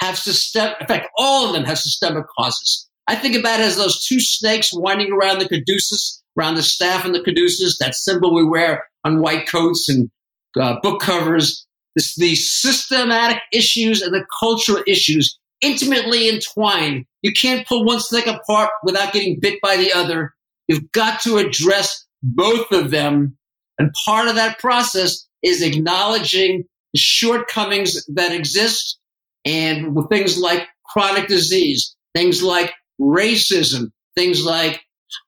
[0.02, 2.90] have systemic, in fact, all of them have systemic causes.
[3.08, 7.06] I think about it as those two snakes winding around the caduceus, around the staff
[7.06, 10.12] and the caduceus, that symbol we wear on white coats and
[10.60, 11.66] uh, book covers.
[11.96, 17.06] This, the systematic issues and the cultural issues intimately entwined.
[17.24, 20.34] You can't pull one snake apart without getting bit by the other.
[20.68, 23.38] You've got to address both of them.
[23.80, 29.00] And part of that process is acknowledging the shortcomings that exist
[29.46, 34.82] and with things like chronic disease, things like racism, things like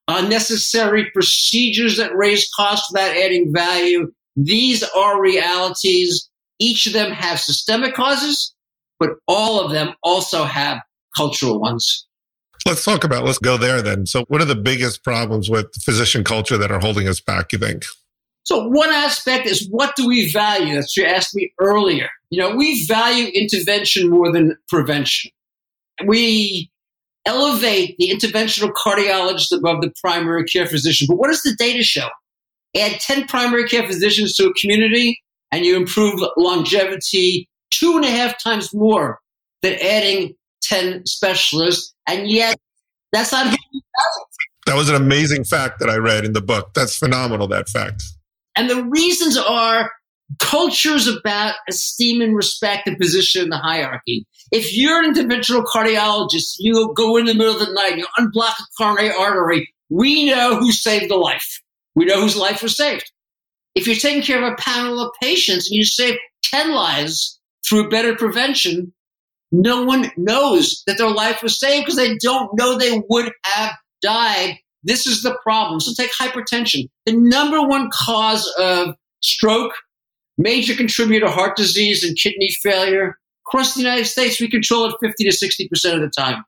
[0.08, 4.12] unnecessary procedures that raise costs without adding value.
[4.36, 6.30] These are realities.
[6.60, 8.56] Each of them have systemic causes
[9.00, 10.80] but all of them also have
[11.16, 12.08] cultural ones.
[12.66, 14.08] Let's talk about, let's go there then.
[14.08, 17.60] So, what are the biggest problems with physician culture that are holding us back, you
[17.60, 17.86] think?
[18.44, 20.76] So, one aspect is what do we value?
[20.76, 22.10] That's you asked me earlier.
[22.30, 25.32] You know, we value intervention more than prevention.
[26.06, 26.72] We
[27.26, 31.08] elevate the interventional cardiologist above the primary care physician.
[31.10, 32.08] But what does the data show?
[32.76, 38.12] Add 10 primary care physicians to a community and you improve longevity two and a
[38.12, 39.20] half times more
[39.62, 41.94] than adding 10 specialists.
[42.08, 42.58] And yet,
[43.12, 43.82] that's not how you
[44.66, 46.74] That was an amazing fact that I read in the book.
[46.74, 48.04] That's phenomenal, that fact.
[48.56, 49.92] And the reasons are
[50.40, 54.26] cultures about esteem and respect and position in the hierarchy.
[54.52, 58.60] If you're an interventional cardiologist, you go in the middle of the night, you unblock
[58.60, 61.62] a coronary artery, we know who saved the life.
[61.94, 63.12] We know whose life was saved.
[63.76, 67.90] If you're taking care of a panel of patients and you save 10 lives, through
[67.90, 68.94] better prevention,
[69.52, 73.74] no one knows that their life was saved because they don't know they would have
[74.02, 75.80] died this is the problem.
[75.80, 79.74] So take hypertension, the number one cause of stroke,
[80.38, 83.18] major contributor to heart disease and kidney failure.
[83.48, 86.44] Across the United States, we control it 50 to 60% of the time.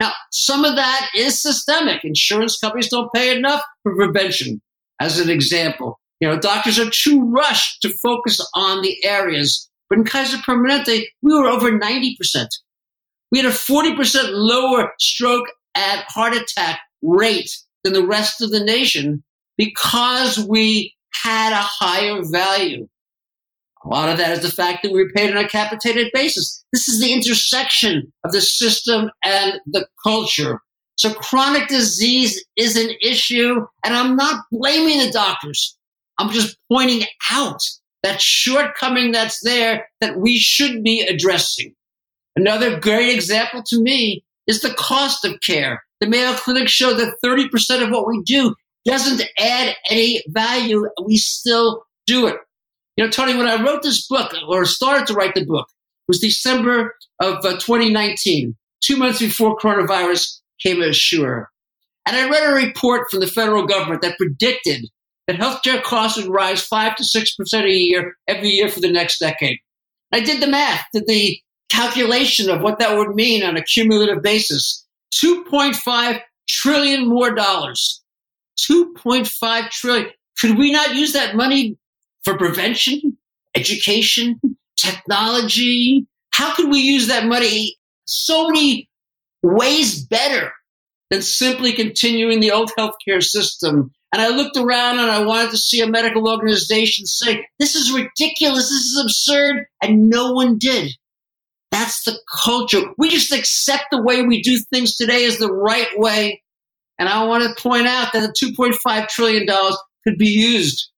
[0.00, 2.04] Now, some of that is systemic.
[2.04, 4.62] Insurance companies don't pay enough for prevention,
[5.00, 6.00] as an example.
[6.20, 9.68] You know, doctors are too rushed to focus on the areas.
[9.90, 12.14] But in Kaiser Permanente, we were over 90%.
[13.32, 17.50] We had a 40% lower stroke and heart attack rate
[17.84, 19.22] than the rest of the nation
[19.58, 22.88] because we had a higher value.
[23.84, 26.64] A lot of that is the fact that we were paid on a capitated basis.
[26.72, 30.60] This is the intersection of the system and the culture.
[30.96, 35.76] So chronic disease is an issue, and I'm not blaming the doctors.
[36.18, 37.62] I'm just pointing out
[38.02, 41.74] that shortcoming that's there that we should be addressing.
[42.36, 45.82] Another great example to me is the cost of care.
[46.00, 50.88] The Mayo Clinic showed that 30% of what we do doesn't add any value.
[51.04, 52.36] We still do it.
[52.96, 56.08] You know, Tony, when I wrote this book or started to write the book, it
[56.08, 61.50] was December of uh, 2019, two months before coronavirus came ashore.
[62.06, 64.86] And I read a report from the federal government that predicted
[65.30, 69.18] that healthcare costs would rise 5 to 6% a year every year for the next
[69.18, 69.58] decade.
[70.12, 71.38] I did the math, did the
[71.68, 74.84] calculation of what that would mean on a cumulative basis.
[75.14, 78.02] 2.5 trillion more dollars.
[78.58, 80.10] 2.5 trillion.
[80.40, 81.78] Could we not use that money
[82.24, 83.16] for prevention,
[83.54, 84.40] education,
[84.76, 86.06] technology?
[86.32, 88.88] How could we use that money so many
[89.44, 90.52] ways better
[91.10, 93.92] than simply continuing the old healthcare system?
[94.12, 97.92] And I looked around and I wanted to see a medical organization say, this is
[97.92, 100.92] ridiculous, this is absurd, and no one did.
[101.70, 102.80] That's the culture.
[102.98, 106.42] We just accept the way we do things today as the right way.
[106.98, 109.46] And I want to point out that the $2.5 trillion
[110.04, 110.90] could be used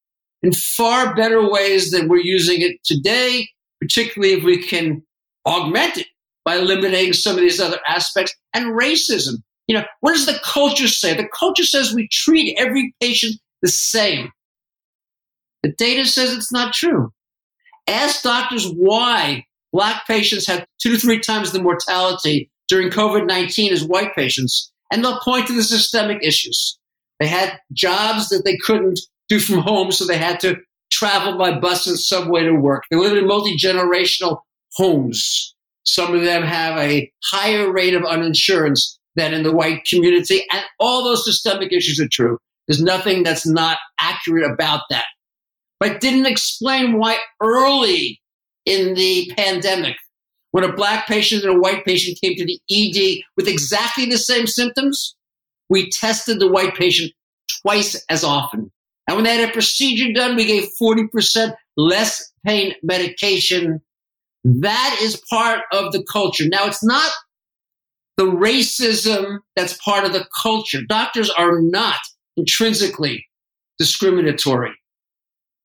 [0.43, 3.49] in far better ways than we're using it today,
[3.81, 5.03] particularly if we can
[5.47, 6.07] augment it
[6.45, 9.35] by eliminating some of these other aspects and racism.
[9.73, 11.15] You know, what does the culture say?
[11.15, 14.31] The culture says we treat every patient the same.
[15.63, 17.11] The data says it's not true.
[17.89, 23.73] Ask doctors why black patients have two to three times the mortality during COVID 19
[23.73, 26.79] as white patients, and they'll point to the systemic issues.
[27.19, 30.59] They had jobs that they couldn't do from home, so they had to
[30.91, 32.83] travel by bus and subway to work.
[32.91, 34.41] They live in multi generational
[34.75, 35.55] homes.
[35.85, 40.65] Some of them have a higher rate of uninsurance than in the white community, and
[40.81, 42.39] all those systemic issues are true.
[42.67, 45.07] There's nothing that's not accurate about that.
[45.81, 48.21] But didn't explain why early
[48.65, 49.97] in the pandemic,
[50.53, 54.19] when a black patient and a white patient came to the ED with exactly the
[54.19, 55.17] same symptoms,
[55.69, 57.13] we tested the white patient
[57.63, 58.71] twice as often.
[59.09, 63.81] And when they had a procedure done, we gave 40% less pain medication.
[64.45, 66.45] That is part of the culture.
[66.49, 67.11] Now, it's not
[68.23, 70.81] the racism that's part of the culture.
[70.89, 71.99] Doctors are not
[72.37, 73.27] intrinsically
[73.79, 74.73] discriminatory.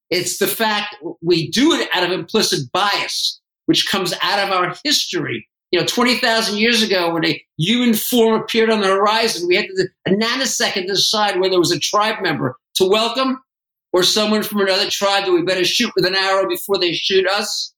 [0.10, 4.76] It's the fact we do it out of implicit bias, which comes out of our
[4.84, 5.48] history.
[5.72, 9.66] You know, 20,000 years ago, when a human form appeared on the horizon, we had
[9.66, 13.38] to, a nanosecond to decide whether it was a tribe member to welcome
[13.94, 17.28] or someone from another tribe that we better shoot with an arrow before they shoot
[17.28, 17.74] us.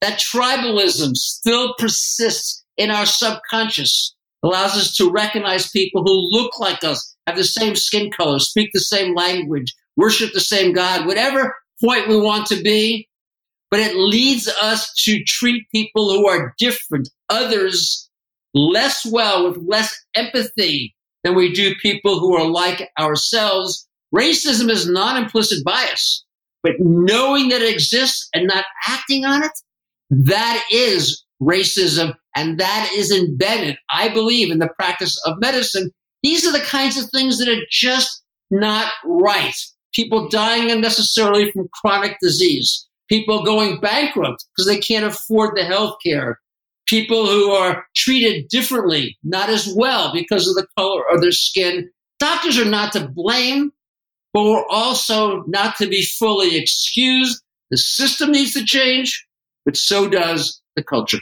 [0.00, 6.82] That tribalism still persists in our subconscious, allows us to recognize people who look like
[6.82, 11.54] us, have the same skin color, speak the same language, worship the same God, whatever
[11.80, 13.08] point we want to be.
[13.70, 18.10] But it leads us to treat people who are different, others,
[18.52, 23.88] less well, with less empathy than we do people who are like ourselves.
[24.14, 26.24] Racism is not implicit bias,
[26.62, 29.52] but knowing that it exists and not acting on it,
[30.10, 32.14] that is racism.
[32.34, 35.90] And that is embedded, I believe, in the practice of medicine.
[36.22, 39.54] These are the kinds of things that are just not right
[39.92, 45.96] people dying unnecessarily from chronic disease, people going bankrupt because they can't afford the health
[46.04, 46.40] care,
[46.86, 51.88] people who are treated differently, not as well because of the color of their skin.
[52.18, 53.70] Doctors are not to blame,
[54.32, 57.42] but we're also not to be fully excused.
[57.70, 59.26] The system needs to change,
[59.64, 61.20] but so does the culture.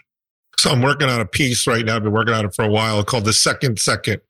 [0.60, 1.96] So I'm working on a piece right now.
[1.96, 4.20] I've been working on it for a while called The Second Second.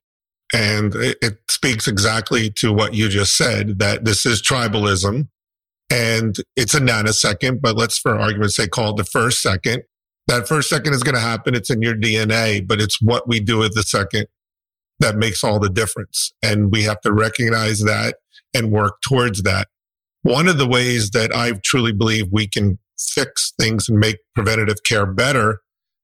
[0.55, 5.27] And it, it speaks exactly to what you just said that this is tribalism
[5.91, 9.83] and it's a nanosecond, but let's for argument's sake call it the first second.
[10.29, 11.57] That first second is going to happen.
[11.57, 14.29] It's in your DNA, but it's what we do with the second
[15.01, 16.33] that makes all the difference.
[16.45, 18.19] And we have to recognize that
[18.55, 19.67] and work towards that.
[20.23, 24.85] One of the ways that I truly believe we can fix things and make preventative
[24.85, 25.61] care better,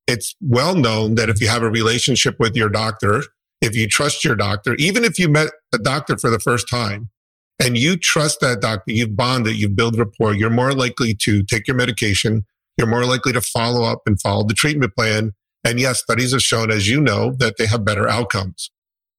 [0.07, 3.23] it's well known that if you have a relationship with your doctor,
[3.61, 7.11] if you trust your doctor, even if you met a doctor for the first time
[7.59, 11.67] and you trust that doctor, you've bonded, you've built rapport, you're more likely to take
[11.67, 12.45] your medication.
[12.77, 15.33] You're more likely to follow up and follow the treatment plan.
[15.65, 18.71] And yes, studies have shown, as you know, that they have better outcomes.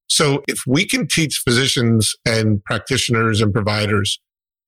[0.08, 4.20] So if we can teach physicians and practitioners and providers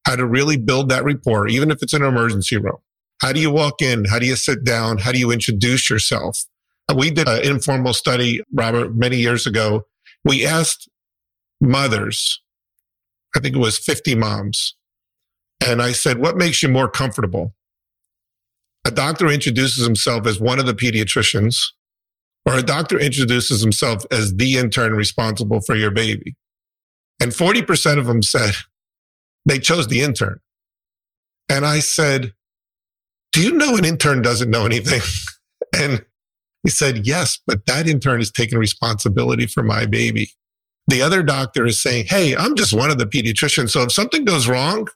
[0.06, 2.80] how to really build that rapport, even if it's in an emergency room,
[3.22, 4.06] how do you walk in?
[4.06, 4.98] How do you sit down?
[4.98, 6.46] How do you introduce yourself?
[6.90, 9.86] Uh, we did an informal study, Robert, many years ago.
[10.24, 10.90] We asked
[11.62, 12.42] mothers,
[13.36, 14.76] I think it was 50 moms.
[15.66, 17.54] And I said, what makes you more comfortable?
[18.86, 21.58] A doctor introduces himself as one of the pediatricians
[22.46, 26.36] or a doctor introduces himself as the intern responsible for your baby.
[27.20, 28.54] And 40% of them said
[29.46, 30.40] they chose the intern.
[31.50, 32.34] And I said,
[33.32, 35.02] do you know an intern doesn't know anything?
[35.76, 36.06] and
[36.64, 40.32] he said, yes, but that intern is taking responsibility for my baby.
[40.88, 43.70] The other doctor is saying, Hey, I'm just one of the pediatricians.
[43.70, 44.88] So if something goes wrong,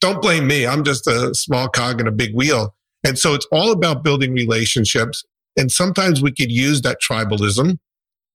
[0.00, 0.66] don't blame me.
[0.66, 2.74] I'm just a small cog in a big wheel.
[3.06, 5.24] And so it's all about building relationships.
[5.56, 7.78] And sometimes we could use that tribalism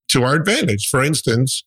[0.09, 0.88] to our advantage.
[0.88, 1.65] For instance,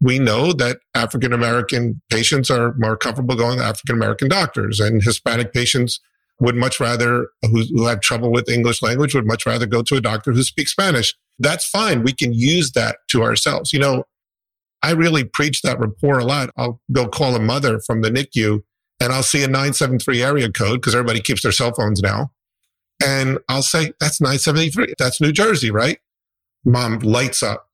[0.00, 5.02] we know that African American patients are more comfortable going to African American doctors and
[5.02, 5.98] Hispanic patients
[6.40, 9.96] would much rather, who, who have trouble with English language, would much rather go to
[9.96, 11.14] a doctor who speaks Spanish.
[11.38, 12.02] That's fine.
[12.02, 13.72] We can use that to ourselves.
[13.72, 14.04] You know,
[14.82, 16.50] I really preach that rapport a lot.
[16.56, 18.62] I'll go call a mother from the NICU
[19.00, 22.32] and I'll see a 973 area code because everybody keeps their cell phones now.
[23.04, 24.94] And I'll say, that's 973.
[24.98, 25.98] That's New Jersey, right?
[26.64, 27.68] Mom lights up.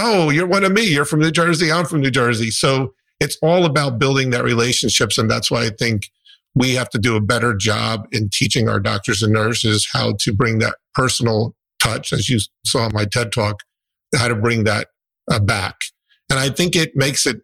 [0.00, 0.82] Oh, you're one of me.
[0.82, 1.70] You're from New Jersey.
[1.70, 2.50] I'm from New Jersey.
[2.50, 5.18] So it's all about building that relationships.
[5.18, 6.10] And that's why I think
[6.58, 10.32] we have to do a better job in teaching our doctors and nurses how to
[10.32, 13.62] bring that personal touch, as you saw in my TED talk,
[14.14, 14.88] how to bring that
[15.30, 15.76] uh, back.
[16.30, 17.40] And I think it makes it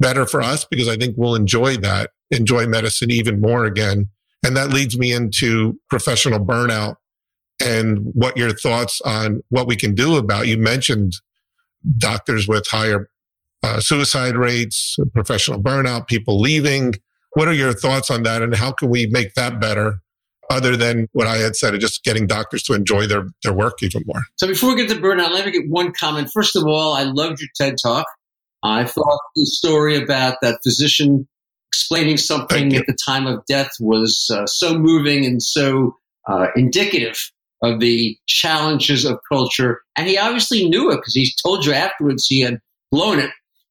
[0.00, 4.08] better for us because I think we'll enjoy that, enjoy medicine even more again.
[4.44, 6.96] And that leads me into professional burnout
[7.64, 10.46] and what your thoughts on what we can do about.
[10.46, 11.14] You mentioned
[11.98, 13.08] doctors with higher
[13.62, 16.94] uh, suicide rates, professional burnout, people leaving.
[17.34, 20.00] What are your thoughts on that, and how can we make that better?
[20.50, 23.82] Other than what I had said, of just getting doctors to enjoy their, their work
[23.82, 24.22] even more.
[24.36, 26.30] So before we get to burnout, let me get one comment.
[26.32, 28.04] First of all, I loved your TED talk.
[28.62, 31.26] I thought the story about that physician
[31.70, 35.96] explaining something at the time of death was uh, so moving and so
[36.28, 37.18] uh, indicative
[37.62, 39.80] of the challenges of culture.
[39.96, 42.58] And he obviously knew it because he told you afterwards he had
[42.92, 43.30] blown it,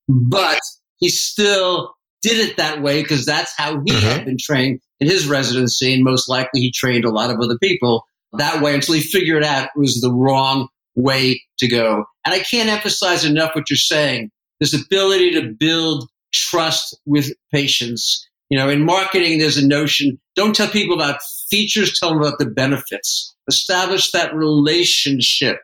[0.10, 0.60] but
[0.98, 1.94] he still
[2.24, 4.08] did it that way because that's how he mm-hmm.
[4.08, 5.94] had been trained in his residency.
[5.94, 9.44] And most likely he trained a lot of other people that way until he figured
[9.44, 12.06] out it was the wrong way to go.
[12.26, 14.32] And I can't emphasize enough what you're saying.
[14.60, 18.28] This ability to build trust with patients.
[18.50, 22.40] You know, in marketing, there's a notion don't tell people about features, tell them about
[22.40, 23.36] the benefits.
[23.48, 25.58] Establish that relationship.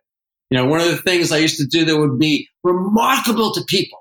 [0.51, 3.63] You know, one of the things I used to do that would be remarkable to
[3.67, 3.98] people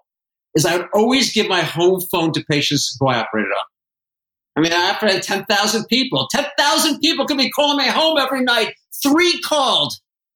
[0.58, 3.64] is I would always give my home phone to patients who I operated on.
[4.56, 6.26] I mean, I operated 10,000 people.
[6.32, 8.74] 10,000 people could be calling my home every night.
[9.02, 9.92] Three called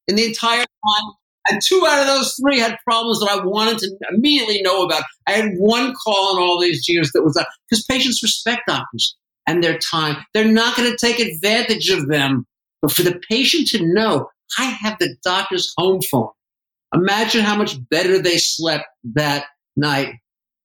[0.06, 1.12] in the entire time
[1.50, 5.02] and two out of those three had problems that I wanted to immediately know about.
[5.26, 9.16] I had one call in all these years that was uh, because patients respect doctors
[9.46, 10.24] and their time.
[10.34, 12.46] They're not going to take advantage of them.
[12.80, 16.30] But for the patient to know, I have the doctor's home phone.
[16.94, 19.46] Imagine how much better they slept that
[19.76, 20.14] night.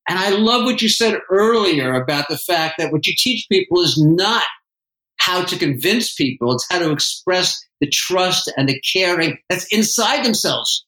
[0.10, 3.82] And I love what you said earlier about the fact that what you teach people
[3.82, 4.43] is not
[5.18, 6.53] how to convince people.
[6.53, 10.86] It's how to express the trust and the caring that's inside themselves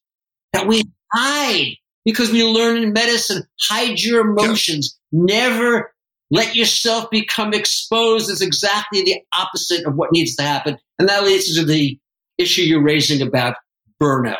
[0.53, 4.97] that we hide because we learn in medicine, hide your emotions.
[5.11, 5.91] Never
[6.32, 10.78] let yourself become exposed is exactly the opposite of what needs to happen.
[10.97, 11.99] And that leads to the
[12.38, 13.55] issue you're raising about
[14.01, 14.38] burnout.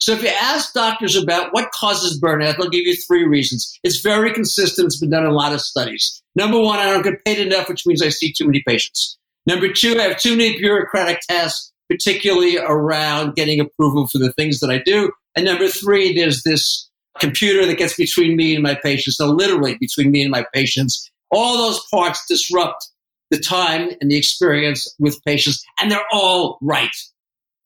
[0.00, 3.78] So if you ask doctors about what causes burnout, they'll give you three reasons.
[3.84, 4.86] It's very consistent.
[4.86, 6.22] It's been done in a lot of studies.
[6.34, 9.18] Number one, I don't get paid enough, which means I see too many patients.
[9.46, 14.60] Number two, I have too many bureaucratic tasks, particularly around getting approval for the things
[14.60, 15.12] that I do.
[15.36, 16.88] And number three, there's this
[17.18, 19.18] computer that gets between me and my patients.
[19.18, 22.88] So literally between me and my patients, all those parts disrupt
[23.30, 26.88] the time and the experience with patients, and they're all right.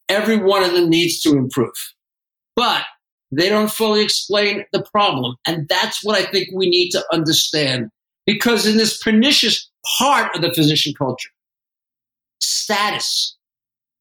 [0.08, 1.72] Every one of them needs to improve.
[2.56, 2.84] But
[3.30, 5.36] they don't fully explain the problem.
[5.46, 7.90] And that's what I think we need to understand.
[8.26, 11.30] Because in this pernicious part of the physician culture,
[12.40, 13.36] status,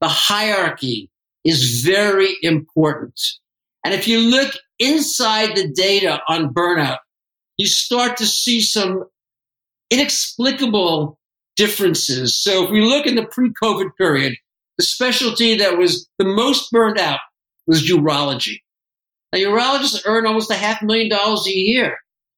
[0.02, 1.10] the hierarchy
[1.44, 3.20] is very important.
[3.84, 7.00] And if you look inside the data on burnout,
[7.58, 9.04] you start to see some
[9.90, 11.20] inexplicable
[11.56, 12.36] differences.
[12.36, 14.36] So if we look in the pre-COVID period,
[14.78, 17.20] the specialty that was the most burned out
[17.68, 18.60] was urology.
[19.32, 21.98] Now, urologists earn almost a half million dollars a year.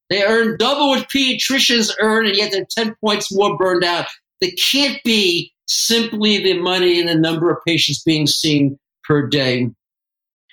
[0.10, 4.06] They earn double what pediatricians earn, and yet they're 10 points more burned out.
[4.40, 9.70] They can't be simply the money and the number of patients being seen per day.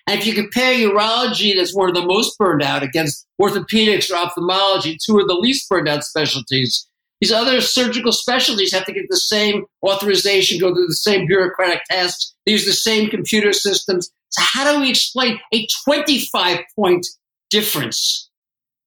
[0.09, 4.17] And if you compare urology, that's one of the most burned out, against orthopedics or
[4.17, 6.89] ophthalmology, two of the least burned out specialties,
[7.23, 11.83] these other surgical specialties have to get the same authorization, go through the same bureaucratic
[11.89, 14.11] tests, use the same computer systems.
[14.33, 17.07] So, how do we explain a 25 point
[17.51, 18.31] difference?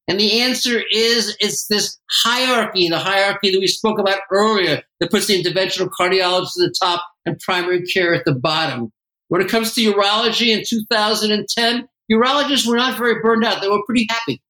[0.08, 5.12] And the answer is it's this hierarchy, the hierarchy that we spoke about earlier, that
[5.12, 8.92] puts the interventional cardiologist at the top and primary care at the bottom.
[9.30, 13.62] When it comes to urology in 2010, urologists were not very burned out.
[13.62, 14.42] They were pretty happy.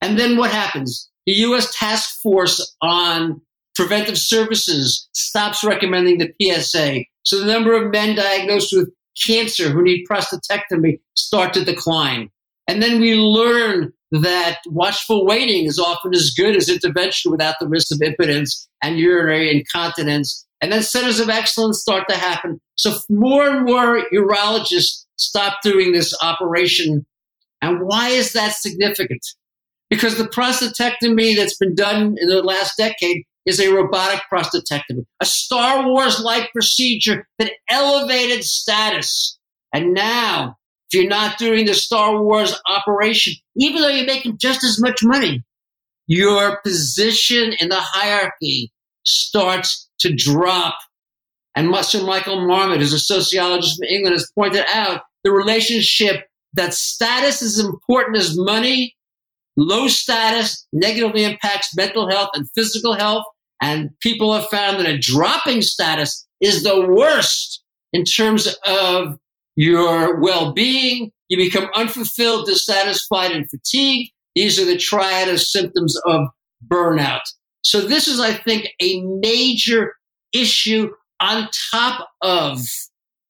[0.00, 1.10] And then what happens?
[1.26, 1.74] The U.S.
[1.76, 3.40] Task Force on
[3.74, 7.00] Preventive Services stops recommending the PSA.
[7.24, 8.90] So the number of men diagnosed with
[9.24, 12.30] cancer who need prostatectomy start to decline.
[12.68, 17.68] And then we learn that watchful waiting is often as good as intervention without the
[17.68, 20.46] risk of impotence and urinary incontinence.
[20.60, 22.60] And then centers of excellence start to happen.
[22.76, 27.04] So more and more urologists stop doing this operation.
[27.62, 29.24] And why is that significant?
[29.90, 35.24] because the prostatectomy that's been done in the last decade is a robotic prostatectomy, a
[35.24, 39.38] Star Wars like procedure that elevated status.
[39.72, 40.56] And now,
[40.90, 45.02] if you're not doing the Star Wars operation, even though you're making just as much
[45.02, 45.44] money,
[46.06, 48.72] your position in the hierarchy
[49.04, 50.76] starts to drop.
[51.54, 56.74] And Sir Michael Marmot, who's a sociologist from England, has pointed out the relationship that
[56.74, 58.96] status is important as money
[59.56, 63.24] Low status negatively impacts mental health and physical health.
[63.60, 69.16] And people have found that a dropping status is the worst in terms of
[69.56, 71.10] your well being.
[71.28, 74.12] You become unfulfilled, dissatisfied, and fatigued.
[74.34, 76.28] These are the triad of symptoms of
[76.70, 77.22] burnout.
[77.62, 79.94] So, this is, I think, a major
[80.32, 80.90] issue
[81.20, 82.60] on top of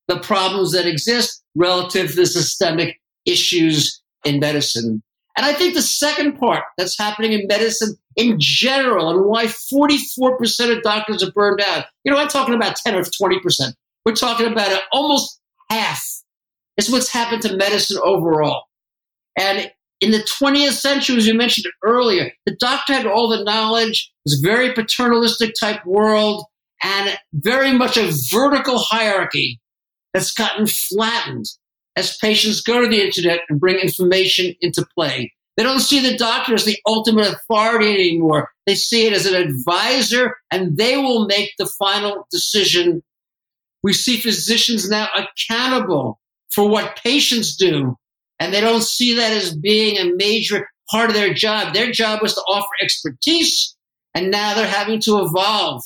[0.09, 5.03] the problems that exist relative to systemic issues in medicine.
[5.37, 10.76] And I think the second part that's happening in medicine in general and why 44%
[10.76, 13.74] of doctors are burned out, you know, I'm talking about 10 or 20%.
[14.05, 16.03] We're talking about almost half
[16.76, 18.64] is what's happened to medicine overall.
[19.39, 19.70] And
[20.01, 24.30] in the 20th century, as you mentioned earlier, the doctor had all the knowledge, it
[24.30, 26.45] was a very paternalistic type world,
[26.82, 29.61] and very much a vertical hierarchy
[30.12, 31.47] that's gotten flattened
[31.97, 35.32] as patients go to the internet and bring information into play.
[35.57, 38.51] They don't see the doctor as the ultimate authority anymore.
[38.66, 43.03] They see it as an advisor and they will make the final decision.
[43.82, 46.20] We see physicians now accountable
[46.51, 47.97] for what patients do,
[48.40, 51.74] and they don't see that as being a major part of their job.
[51.74, 53.76] Their job was to offer expertise,
[54.14, 55.82] and now they're having to evolve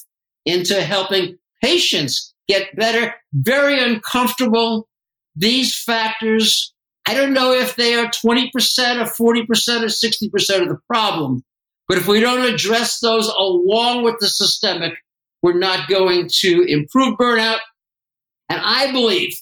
[0.47, 3.15] into helping patients get better.
[3.33, 4.89] Very uncomfortable
[5.37, 6.73] these factors,
[7.07, 11.43] I don't know if they are 20% or 40% or 60% of the problem.
[11.89, 14.95] But if we don't address those along with the systemic,
[15.43, 17.59] we're not going to improve burnout.
[18.49, 19.35] And I believe,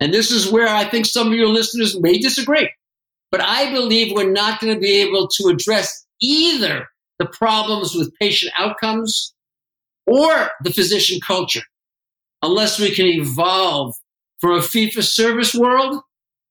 [0.00, 2.70] and this is where I think some of your listeners may disagree,
[3.30, 6.88] but I believe we're not going to be able to address either
[7.18, 9.34] the problems with patient outcomes
[10.06, 11.62] or the physician culture
[12.42, 13.94] unless we can evolve
[14.40, 16.00] from a fee for service world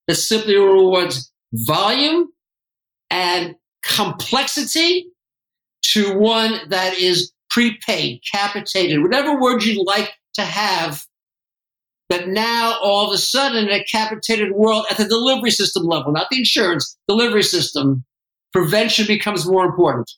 [0.07, 2.29] that simply rewards volume
[3.09, 5.07] and complexity
[5.81, 11.03] to one that is prepaid, capitated, whatever word you'd like to have.
[12.09, 16.27] But now all of a sudden, a capitated world at the delivery system level, not
[16.29, 18.05] the insurance, delivery system,
[18.53, 20.09] prevention becomes more important.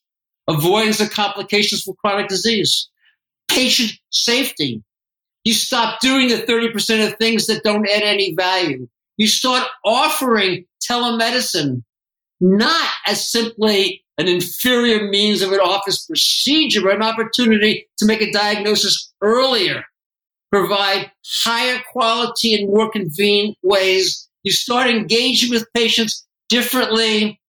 [0.48, 2.90] Avoidance of complications from chronic disease,
[3.48, 4.84] patient safety,
[5.44, 8.88] you stop doing the 30% of things that don't add any value.
[9.18, 11.84] You start offering telemedicine
[12.40, 18.22] not as simply an inferior means of an office procedure, but an opportunity to make
[18.22, 19.84] a diagnosis earlier,
[20.52, 21.12] provide
[21.44, 24.30] higher quality and more convenient ways.
[24.44, 27.40] You start engaging with patients differently.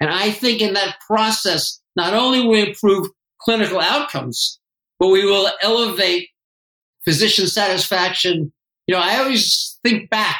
[0.00, 3.08] And I think in that process, not only will we improve
[3.40, 4.58] clinical outcomes,
[4.98, 6.28] but we will elevate
[7.08, 8.52] physician satisfaction.
[8.86, 10.38] You know, I always think back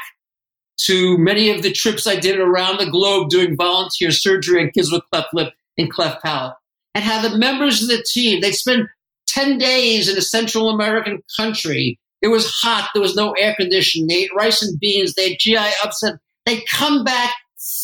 [0.83, 4.93] to many of the trips I did around the globe doing volunteer surgery on kids
[4.93, 6.57] with cleft lip and cleft palate,
[6.95, 8.87] and how the members of the team, they'd spend
[9.29, 11.99] 10 days in a Central American country.
[12.21, 12.91] It was hot.
[12.93, 14.07] There was no air conditioning.
[14.07, 15.15] They ate rice and beans.
[15.15, 16.17] They had GI upset.
[16.45, 17.33] They come back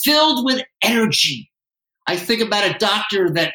[0.02, 1.50] filled with energy.
[2.06, 3.54] I think about a doctor that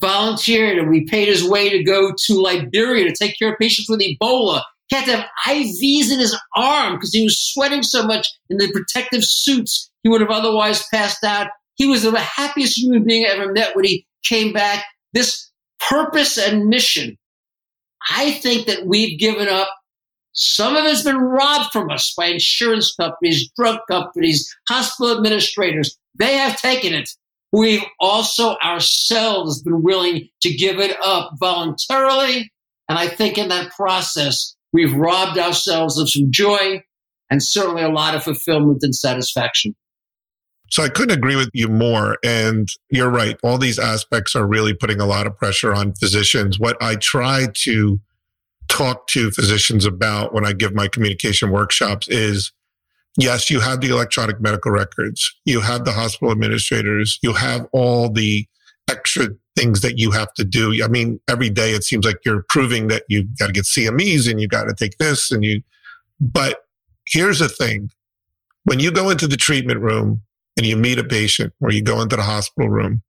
[0.00, 3.88] volunteered and we paid his way to go to Liberia to take care of patients
[3.88, 4.62] with Ebola.
[4.88, 8.56] He had to have IVs in his arm because he was sweating so much in
[8.56, 11.48] the protective suits he would have otherwise passed out.
[11.74, 14.84] He was the happiest human being I ever met when he came back.
[15.12, 15.50] This
[15.88, 17.18] purpose and mission,
[18.10, 19.68] I think that we've given up.
[20.32, 25.98] Some of it's been robbed from us by insurance companies, drug companies, hospital administrators.
[26.18, 27.10] They have taken it.
[27.52, 32.50] We've also ourselves been willing to give it up voluntarily.
[32.88, 36.82] And I think in that process, we've robbed ourselves of some joy
[37.30, 39.74] and certainly a lot of fulfillment and satisfaction.
[40.70, 42.18] So I couldn't agree with you more.
[42.22, 43.38] And you're right.
[43.42, 46.58] All these aspects are really putting a lot of pressure on physicians.
[46.58, 48.00] What I try to
[48.68, 52.52] talk to physicians about when I give my communication workshops is
[53.18, 58.08] yes, you have the electronic medical records, you have the hospital administrators, you have all
[58.08, 58.46] the
[58.88, 60.82] extra things that you have to do.
[60.82, 64.30] I mean, every day it seems like you're proving that you got to get CMEs
[64.30, 65.62] and you got to take this and you,
[66.20, 66.60] but
[67.06, 67.90] here's the thing.
[68.64, 70.22] When you go into the treatment room
[70.56, 73.02] and you meet a patient or you go into the hospital room,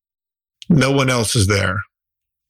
[0.70, 1.82] no one else is there.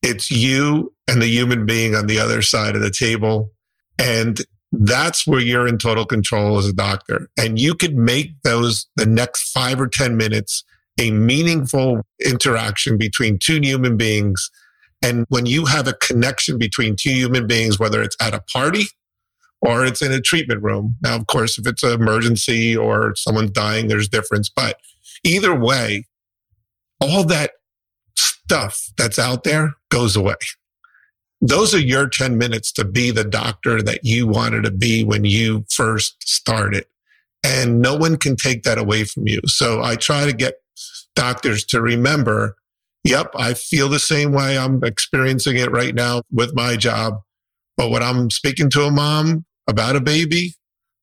[0.02, 3.52] It's you and the human being on the other side of the table.
[3.98, 4.40] And
[4.72, 7.30] that's where you're in total control as a doctor.
[7.38, 10.64] And you could make those the next five or 10 minutes
[11.00, 14.52] a meaningful interaction between two human beings.
[15.02, 18.86] And when you have a connection between two human beings, whether it's at a party
[19.62, 20.96] or it's in a treatment room.
[21.02, 24.50] Now, of course, if it's an emergency or someone's dying, there's difference.
[24.50, 24.78] But
[25.24, 26.06] either way,
[27.02, 27.52] all that
[28.16, 30.36] stuff that's out there goes away
[31.42, 35.26] those are your 10 minutes to be the doctor that you wanted to be when
[35.26, 36.86] you first started.
[37.44, 39.40] And no one can take that away from you.
[39.46, 40.56] So I try to get
[41.16, 42.56] doctors to remember,
[43.04, 44.58] yep, I feel the same way.
[44.58, 47.22] I'm experiencing it right now with my job.
[47.78, 50.56] But when I'm speaking to a mom about a baby,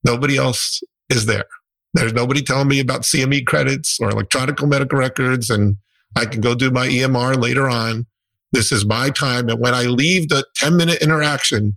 [0.05, 1.47] nobody else is there.
[1.95, 5.77] There's nobody telling me about CME credits or electronic medical records, and
[6.15, 8.07] I can go do my EMR later on.
[8.53, 9.49] This is my time.
[9.49, 11.77] And when I leave the 10 minute interaction,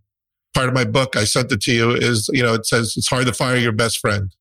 [0.53, 3.07] part of my book, I sent it to you, is, you know, it says it's
[3.07, 4.34] hard to fire your best friend.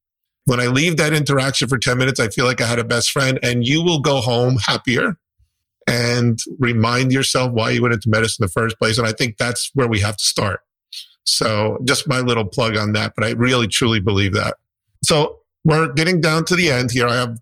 [0.44, 3.10] When I leave that interaction for 10 minutes, I feel like I had a best
[3.10, 5.16] friend and you will go home happier
[5.86, 8.98] and remind yourself why you went into medicine in the first place.
[8.98, 10.60] And I think that's where we have to start.
[11.24, 14.56] So just my little plug on that, but I really truly believe that.
[15.04, 17.06] So we're getting down to the end here.
[17.06, 17.38] I have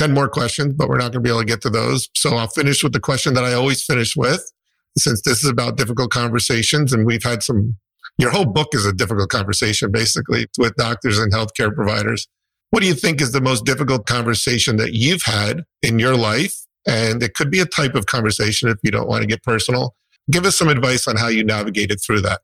[0.00, 2.08] 10 more questions, but we're not going to be able to get to those.
[2.14, 4.50] So I'll finish with the question that I always finish with,
[4.96, 6.94] since this is about difficult conversations.
[6.94, 7.76] And we've had some,
[8.16, 12.26] your whole book is a difficult conversation, basically, with doctors and healthcare providers.
[12.70, 16.54] What do you think is the most difficult conversation that you've had in your life?
[16.86, 19.94] And it could be a type of conversation if you don't want to get personal.
[20.30, 22.40] Give us some advice on how you navigated through that.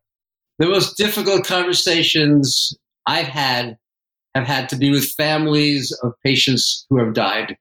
[0.59, 2.77] The most difficult conversations
[3.07, 3.79] I've had
[4.37, 7.57] have had to be with families of patients who have died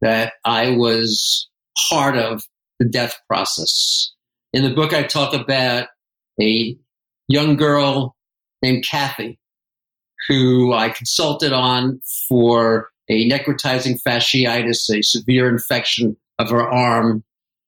[0.00, 1.48] that I was
[1.88, 2.44] part of
[2.78, 4.12] the death process.
[4.52, 5.88] In the book, I talk about
[6.40, 6.76] a
[7.28, 8.14] young girl
[8.62, 9.38] named Kathy
[10.28, 17.24] who I consulted on for a necrotizing fasciitis, a severe infection of her arm,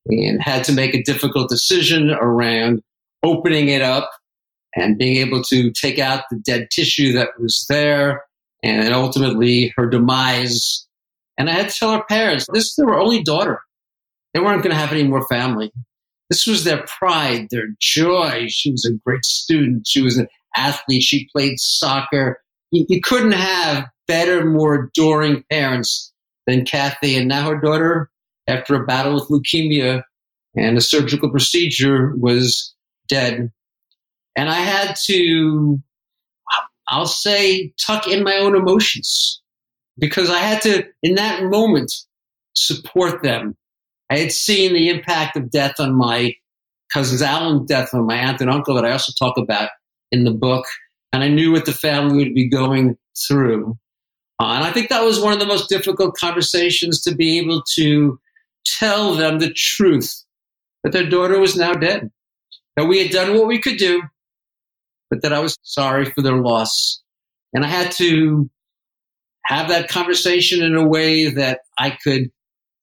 [0.06, 2.82] and had to make a difficult decision around
[3.22, 4.10] opening it up
[4.74, 8.22] and being able to take out the dead tissue that was there
[8.62, 10.86] and ultimately her demise.
[11.38, 13.60] And I had to tell her parents, this is their only daughter.
[14.34, 15.72] They weren't going to have any more family.
[16.30, 18.46] This was their pride, their joy.
[18.48, 19.86] She was a great student.
[19.86, 21.02] She was an athlete.
[21.02, 22.40] She played soccer.
[22.72, 26.12] You, you couldn't have better, more adoring parents
[26.46, 27.16] than Kathy.
[27.16, 28.10] And now her daughter,
[28.46, 30.02] after a battle with leukemia
[30.56, 32.74] and a surgical procedure, was
[33.08, 33.52] dead.
[34.34, 35.80] And I had to
[36.88, 39.40] I'll say tuck in my own emotions
[39.98, 41.92] because I had to, in that moment,
[42.54, 43.56] support them.
[44.10, 46.34] I had seen the impact of death on my
[46.92, 49.70] cousins, Alan's death on my aunt and uncle that I also talk about
[50.12, 50.64] in the book.
[51.12, 53.76] And I knew what the family would be going through.
[54.40, 57.62] Uh, and I think that was one of the most difficult conversations to be able
[57.74, 58.20] to
[58.64, 60.24] tell them the truth
[60.84, 62.10] that their daughter was now dead,
[62.76, 64.02] that we had done what we could do,
[65.10, 67.02] but that I was sorry for their loss.
[67.52, 68.50] And I had to
[69.44, 72.30] have that conversation in a way that I could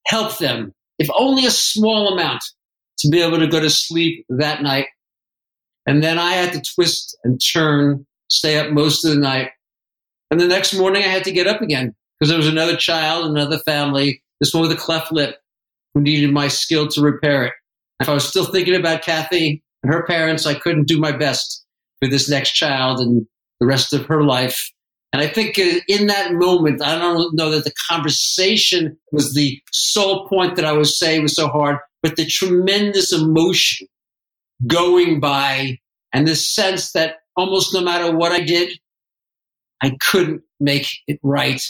[0.08, 2.44] help them, if only a small amount,
[3.00, 4.88] to be able to go to sleep that night.
[5.86, 9.50] And then I had to twist and turn, stay up most of the night.
[10.32, 13.26] And the next morning I had to get up again because there was another child,
[13.26, 15.38] another family, this one with a cleft lip
[15.94, 17.54] who needed my skill to repair it.
[18.00, 21.63] If I was still thinking about Kathy and her parents, I couldn't do my best
[22.04, 23.26] for this next child and
[23.60, 24.70] the rest of her life.
[25.14, 29.62] And I think uh, in that moment, I don't know that the conversation was the
[29.72, 33.88] sole point that I was saying was so hard, but the tremendous emotion
[34.68, 35.78] going by
[36.12, 38.78] and the sense that almost no matter what I did,
[39.82, 41.62] I couldn't make it right.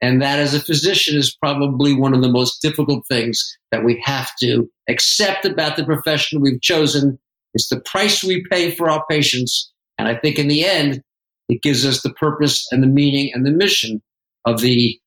[0.00, 4.02] And that as a physician is probably one of the most difficult things that we
[4.04, 7.18] have to accept about the profession we've chosen.
[7.54, 9.71] It's the price we pay for our patients.
[10.02, 11.00] And I think in the end,
[11.48, 14.02] it gives us the purpose and the meaning and the mission
[14.44, 14.98] of the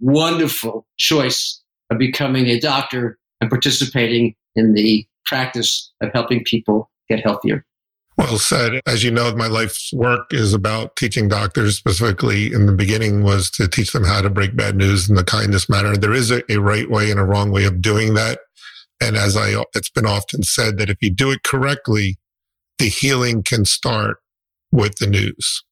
[0.00, 7.20] wonderful choice of becoming a doctor and participating in the practice of helping people get
[7.20, 7.64] healthier.
[8.18, 8.80] Well said.
[8.84, 13.48] As you know, my life's work is about teaching doctors, specifically in the beginning, was
[13.52, 15.96] to teach them how to break bad news in the kindest manner.
[15.96, 18.40] There is a, a right way and a wrong way of doing that.
[19.00, 22.18] And as I, it's been often said that if you do it correctly,
[22.78, 24.18] the healing can start
[24.70, 25.64] with the news.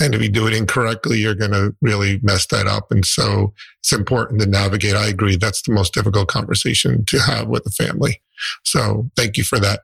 [0.00, 2.90] And if you do it incorrectly, you're going to really mess that up.
[2.90, 4.94] And so it's important to navigate.
[4.94, 5.36] I agree.
[5.36, 8.20] That's the most difficult conversation to have with the family.
[8.64, 9.80] So thank you for that.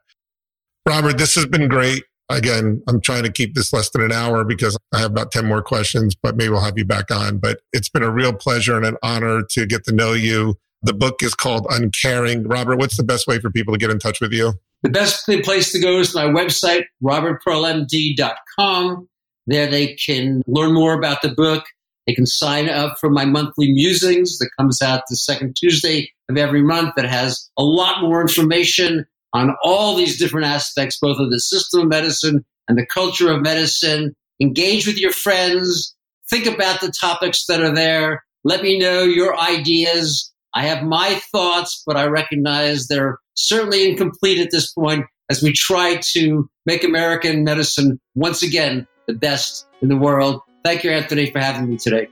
[0.86, 2.04] Robert, this has been great.
[2.30, 5.46] Again, I'm trying to keep this less than an hour because I have about 10
[5.46, 7.38] more questions, but maybe we'll have you back on.
[7.38, 10.56] But it's been a real pleasure and an honor to get to know you.
[10.82, 12.46] The book is called Uncaring.
[12.46, 14.54] Robert, what's the best way for people to get in touch with you?
[14.82, 19.08] The best place to go is my website, robertpearlmd.com.
[19.46, 21.64] There they can learn more about the book.
[22.06, 26.36] They can sign up for my monthly musings that comes out the second Tuesday of
[26.36, 31.30] every month that has a lot more information on all these different aspects, both of
[31.30, 34.14] the system of medicine and the culture of medicine.
[34.40, 35.94] Engage with your friends.
[36.30, 38.24] Think about the topics that are there.
[38.44, 40.32] Let me know your ideas.
[40.54, 45.52] I have my thoughts, but I recognize they're certainly incomplete at this point as we
[45.52, 50.40] try to make American medicine once again the best in the world.
[50.64, 52.08] Thank you, Anthony, for having me today.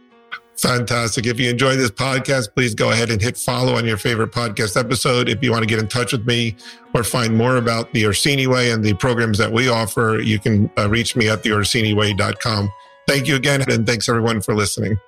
[0.56, 1.26] Fantastic.
[1.26, 4.78] If you enjoy this podcast, please go ahead and hit follow on your favorite podcast
[4.78, 5.28] episode.
[5.28, 6.56] If you want to get in touch with me
[6.94, 10.70] or find more about the Orsini Way and the programs that we offer, you can
[10.78, 12.72] uh, reach me at theorsiniway.com.
[13.06, 14.98] Thank you again, and thanks everyone for listening.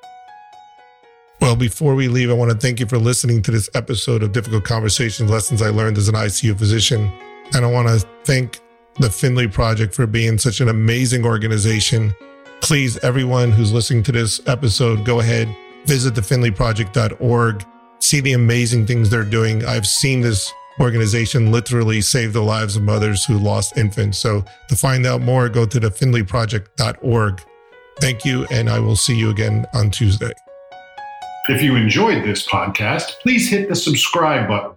[1.41, 4.33] Well, before we leave, I want to thank you for listening to this episode of
[4.33, 7.13] Difficult Conversations Lessons I Learned as an ICU Physician.
[7.55, 8.61] And I want to thank
[8.97, 12.13] the Finley Project for being such an amazing organization.
[12.61, 15.49] Please, everyone who's listening to this episode, go ahead,
[15.87, 17.65] visit thefinleyproject.org,
[18.01, 19.65] see the amazing things they're doing.
[19.65, 24.19] I've seen this organization literally save the lives of mothers who lost infants.
[24.19, 27.43] So to find out more, go to thefinleyproject.org.
[28.01, 30.33] Thank you, and I will see you again on Tuesday.
[31.49, 34.73] If you enjoyed this podcast, please hit the subscribe button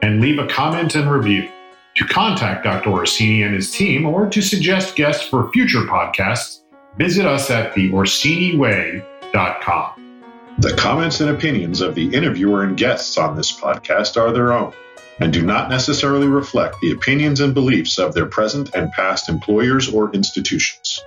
[0.00, 1.50] and leave a comment and review.
[1.96, 2.88] To contact Dr.
[2.88, 6.62] Orsini and his team or to suggest guests for future podcasts,
[6.96, 10.22] visit us at theorsiniway.com.
[10.60, 14.72] The comments and opinions of the interviewer and guests on this podcast are their own
[15.20, 19.92] and do not necessarily reflect the opinions and beliefs of their present and past employers
[19.92, 21.02] or institutions.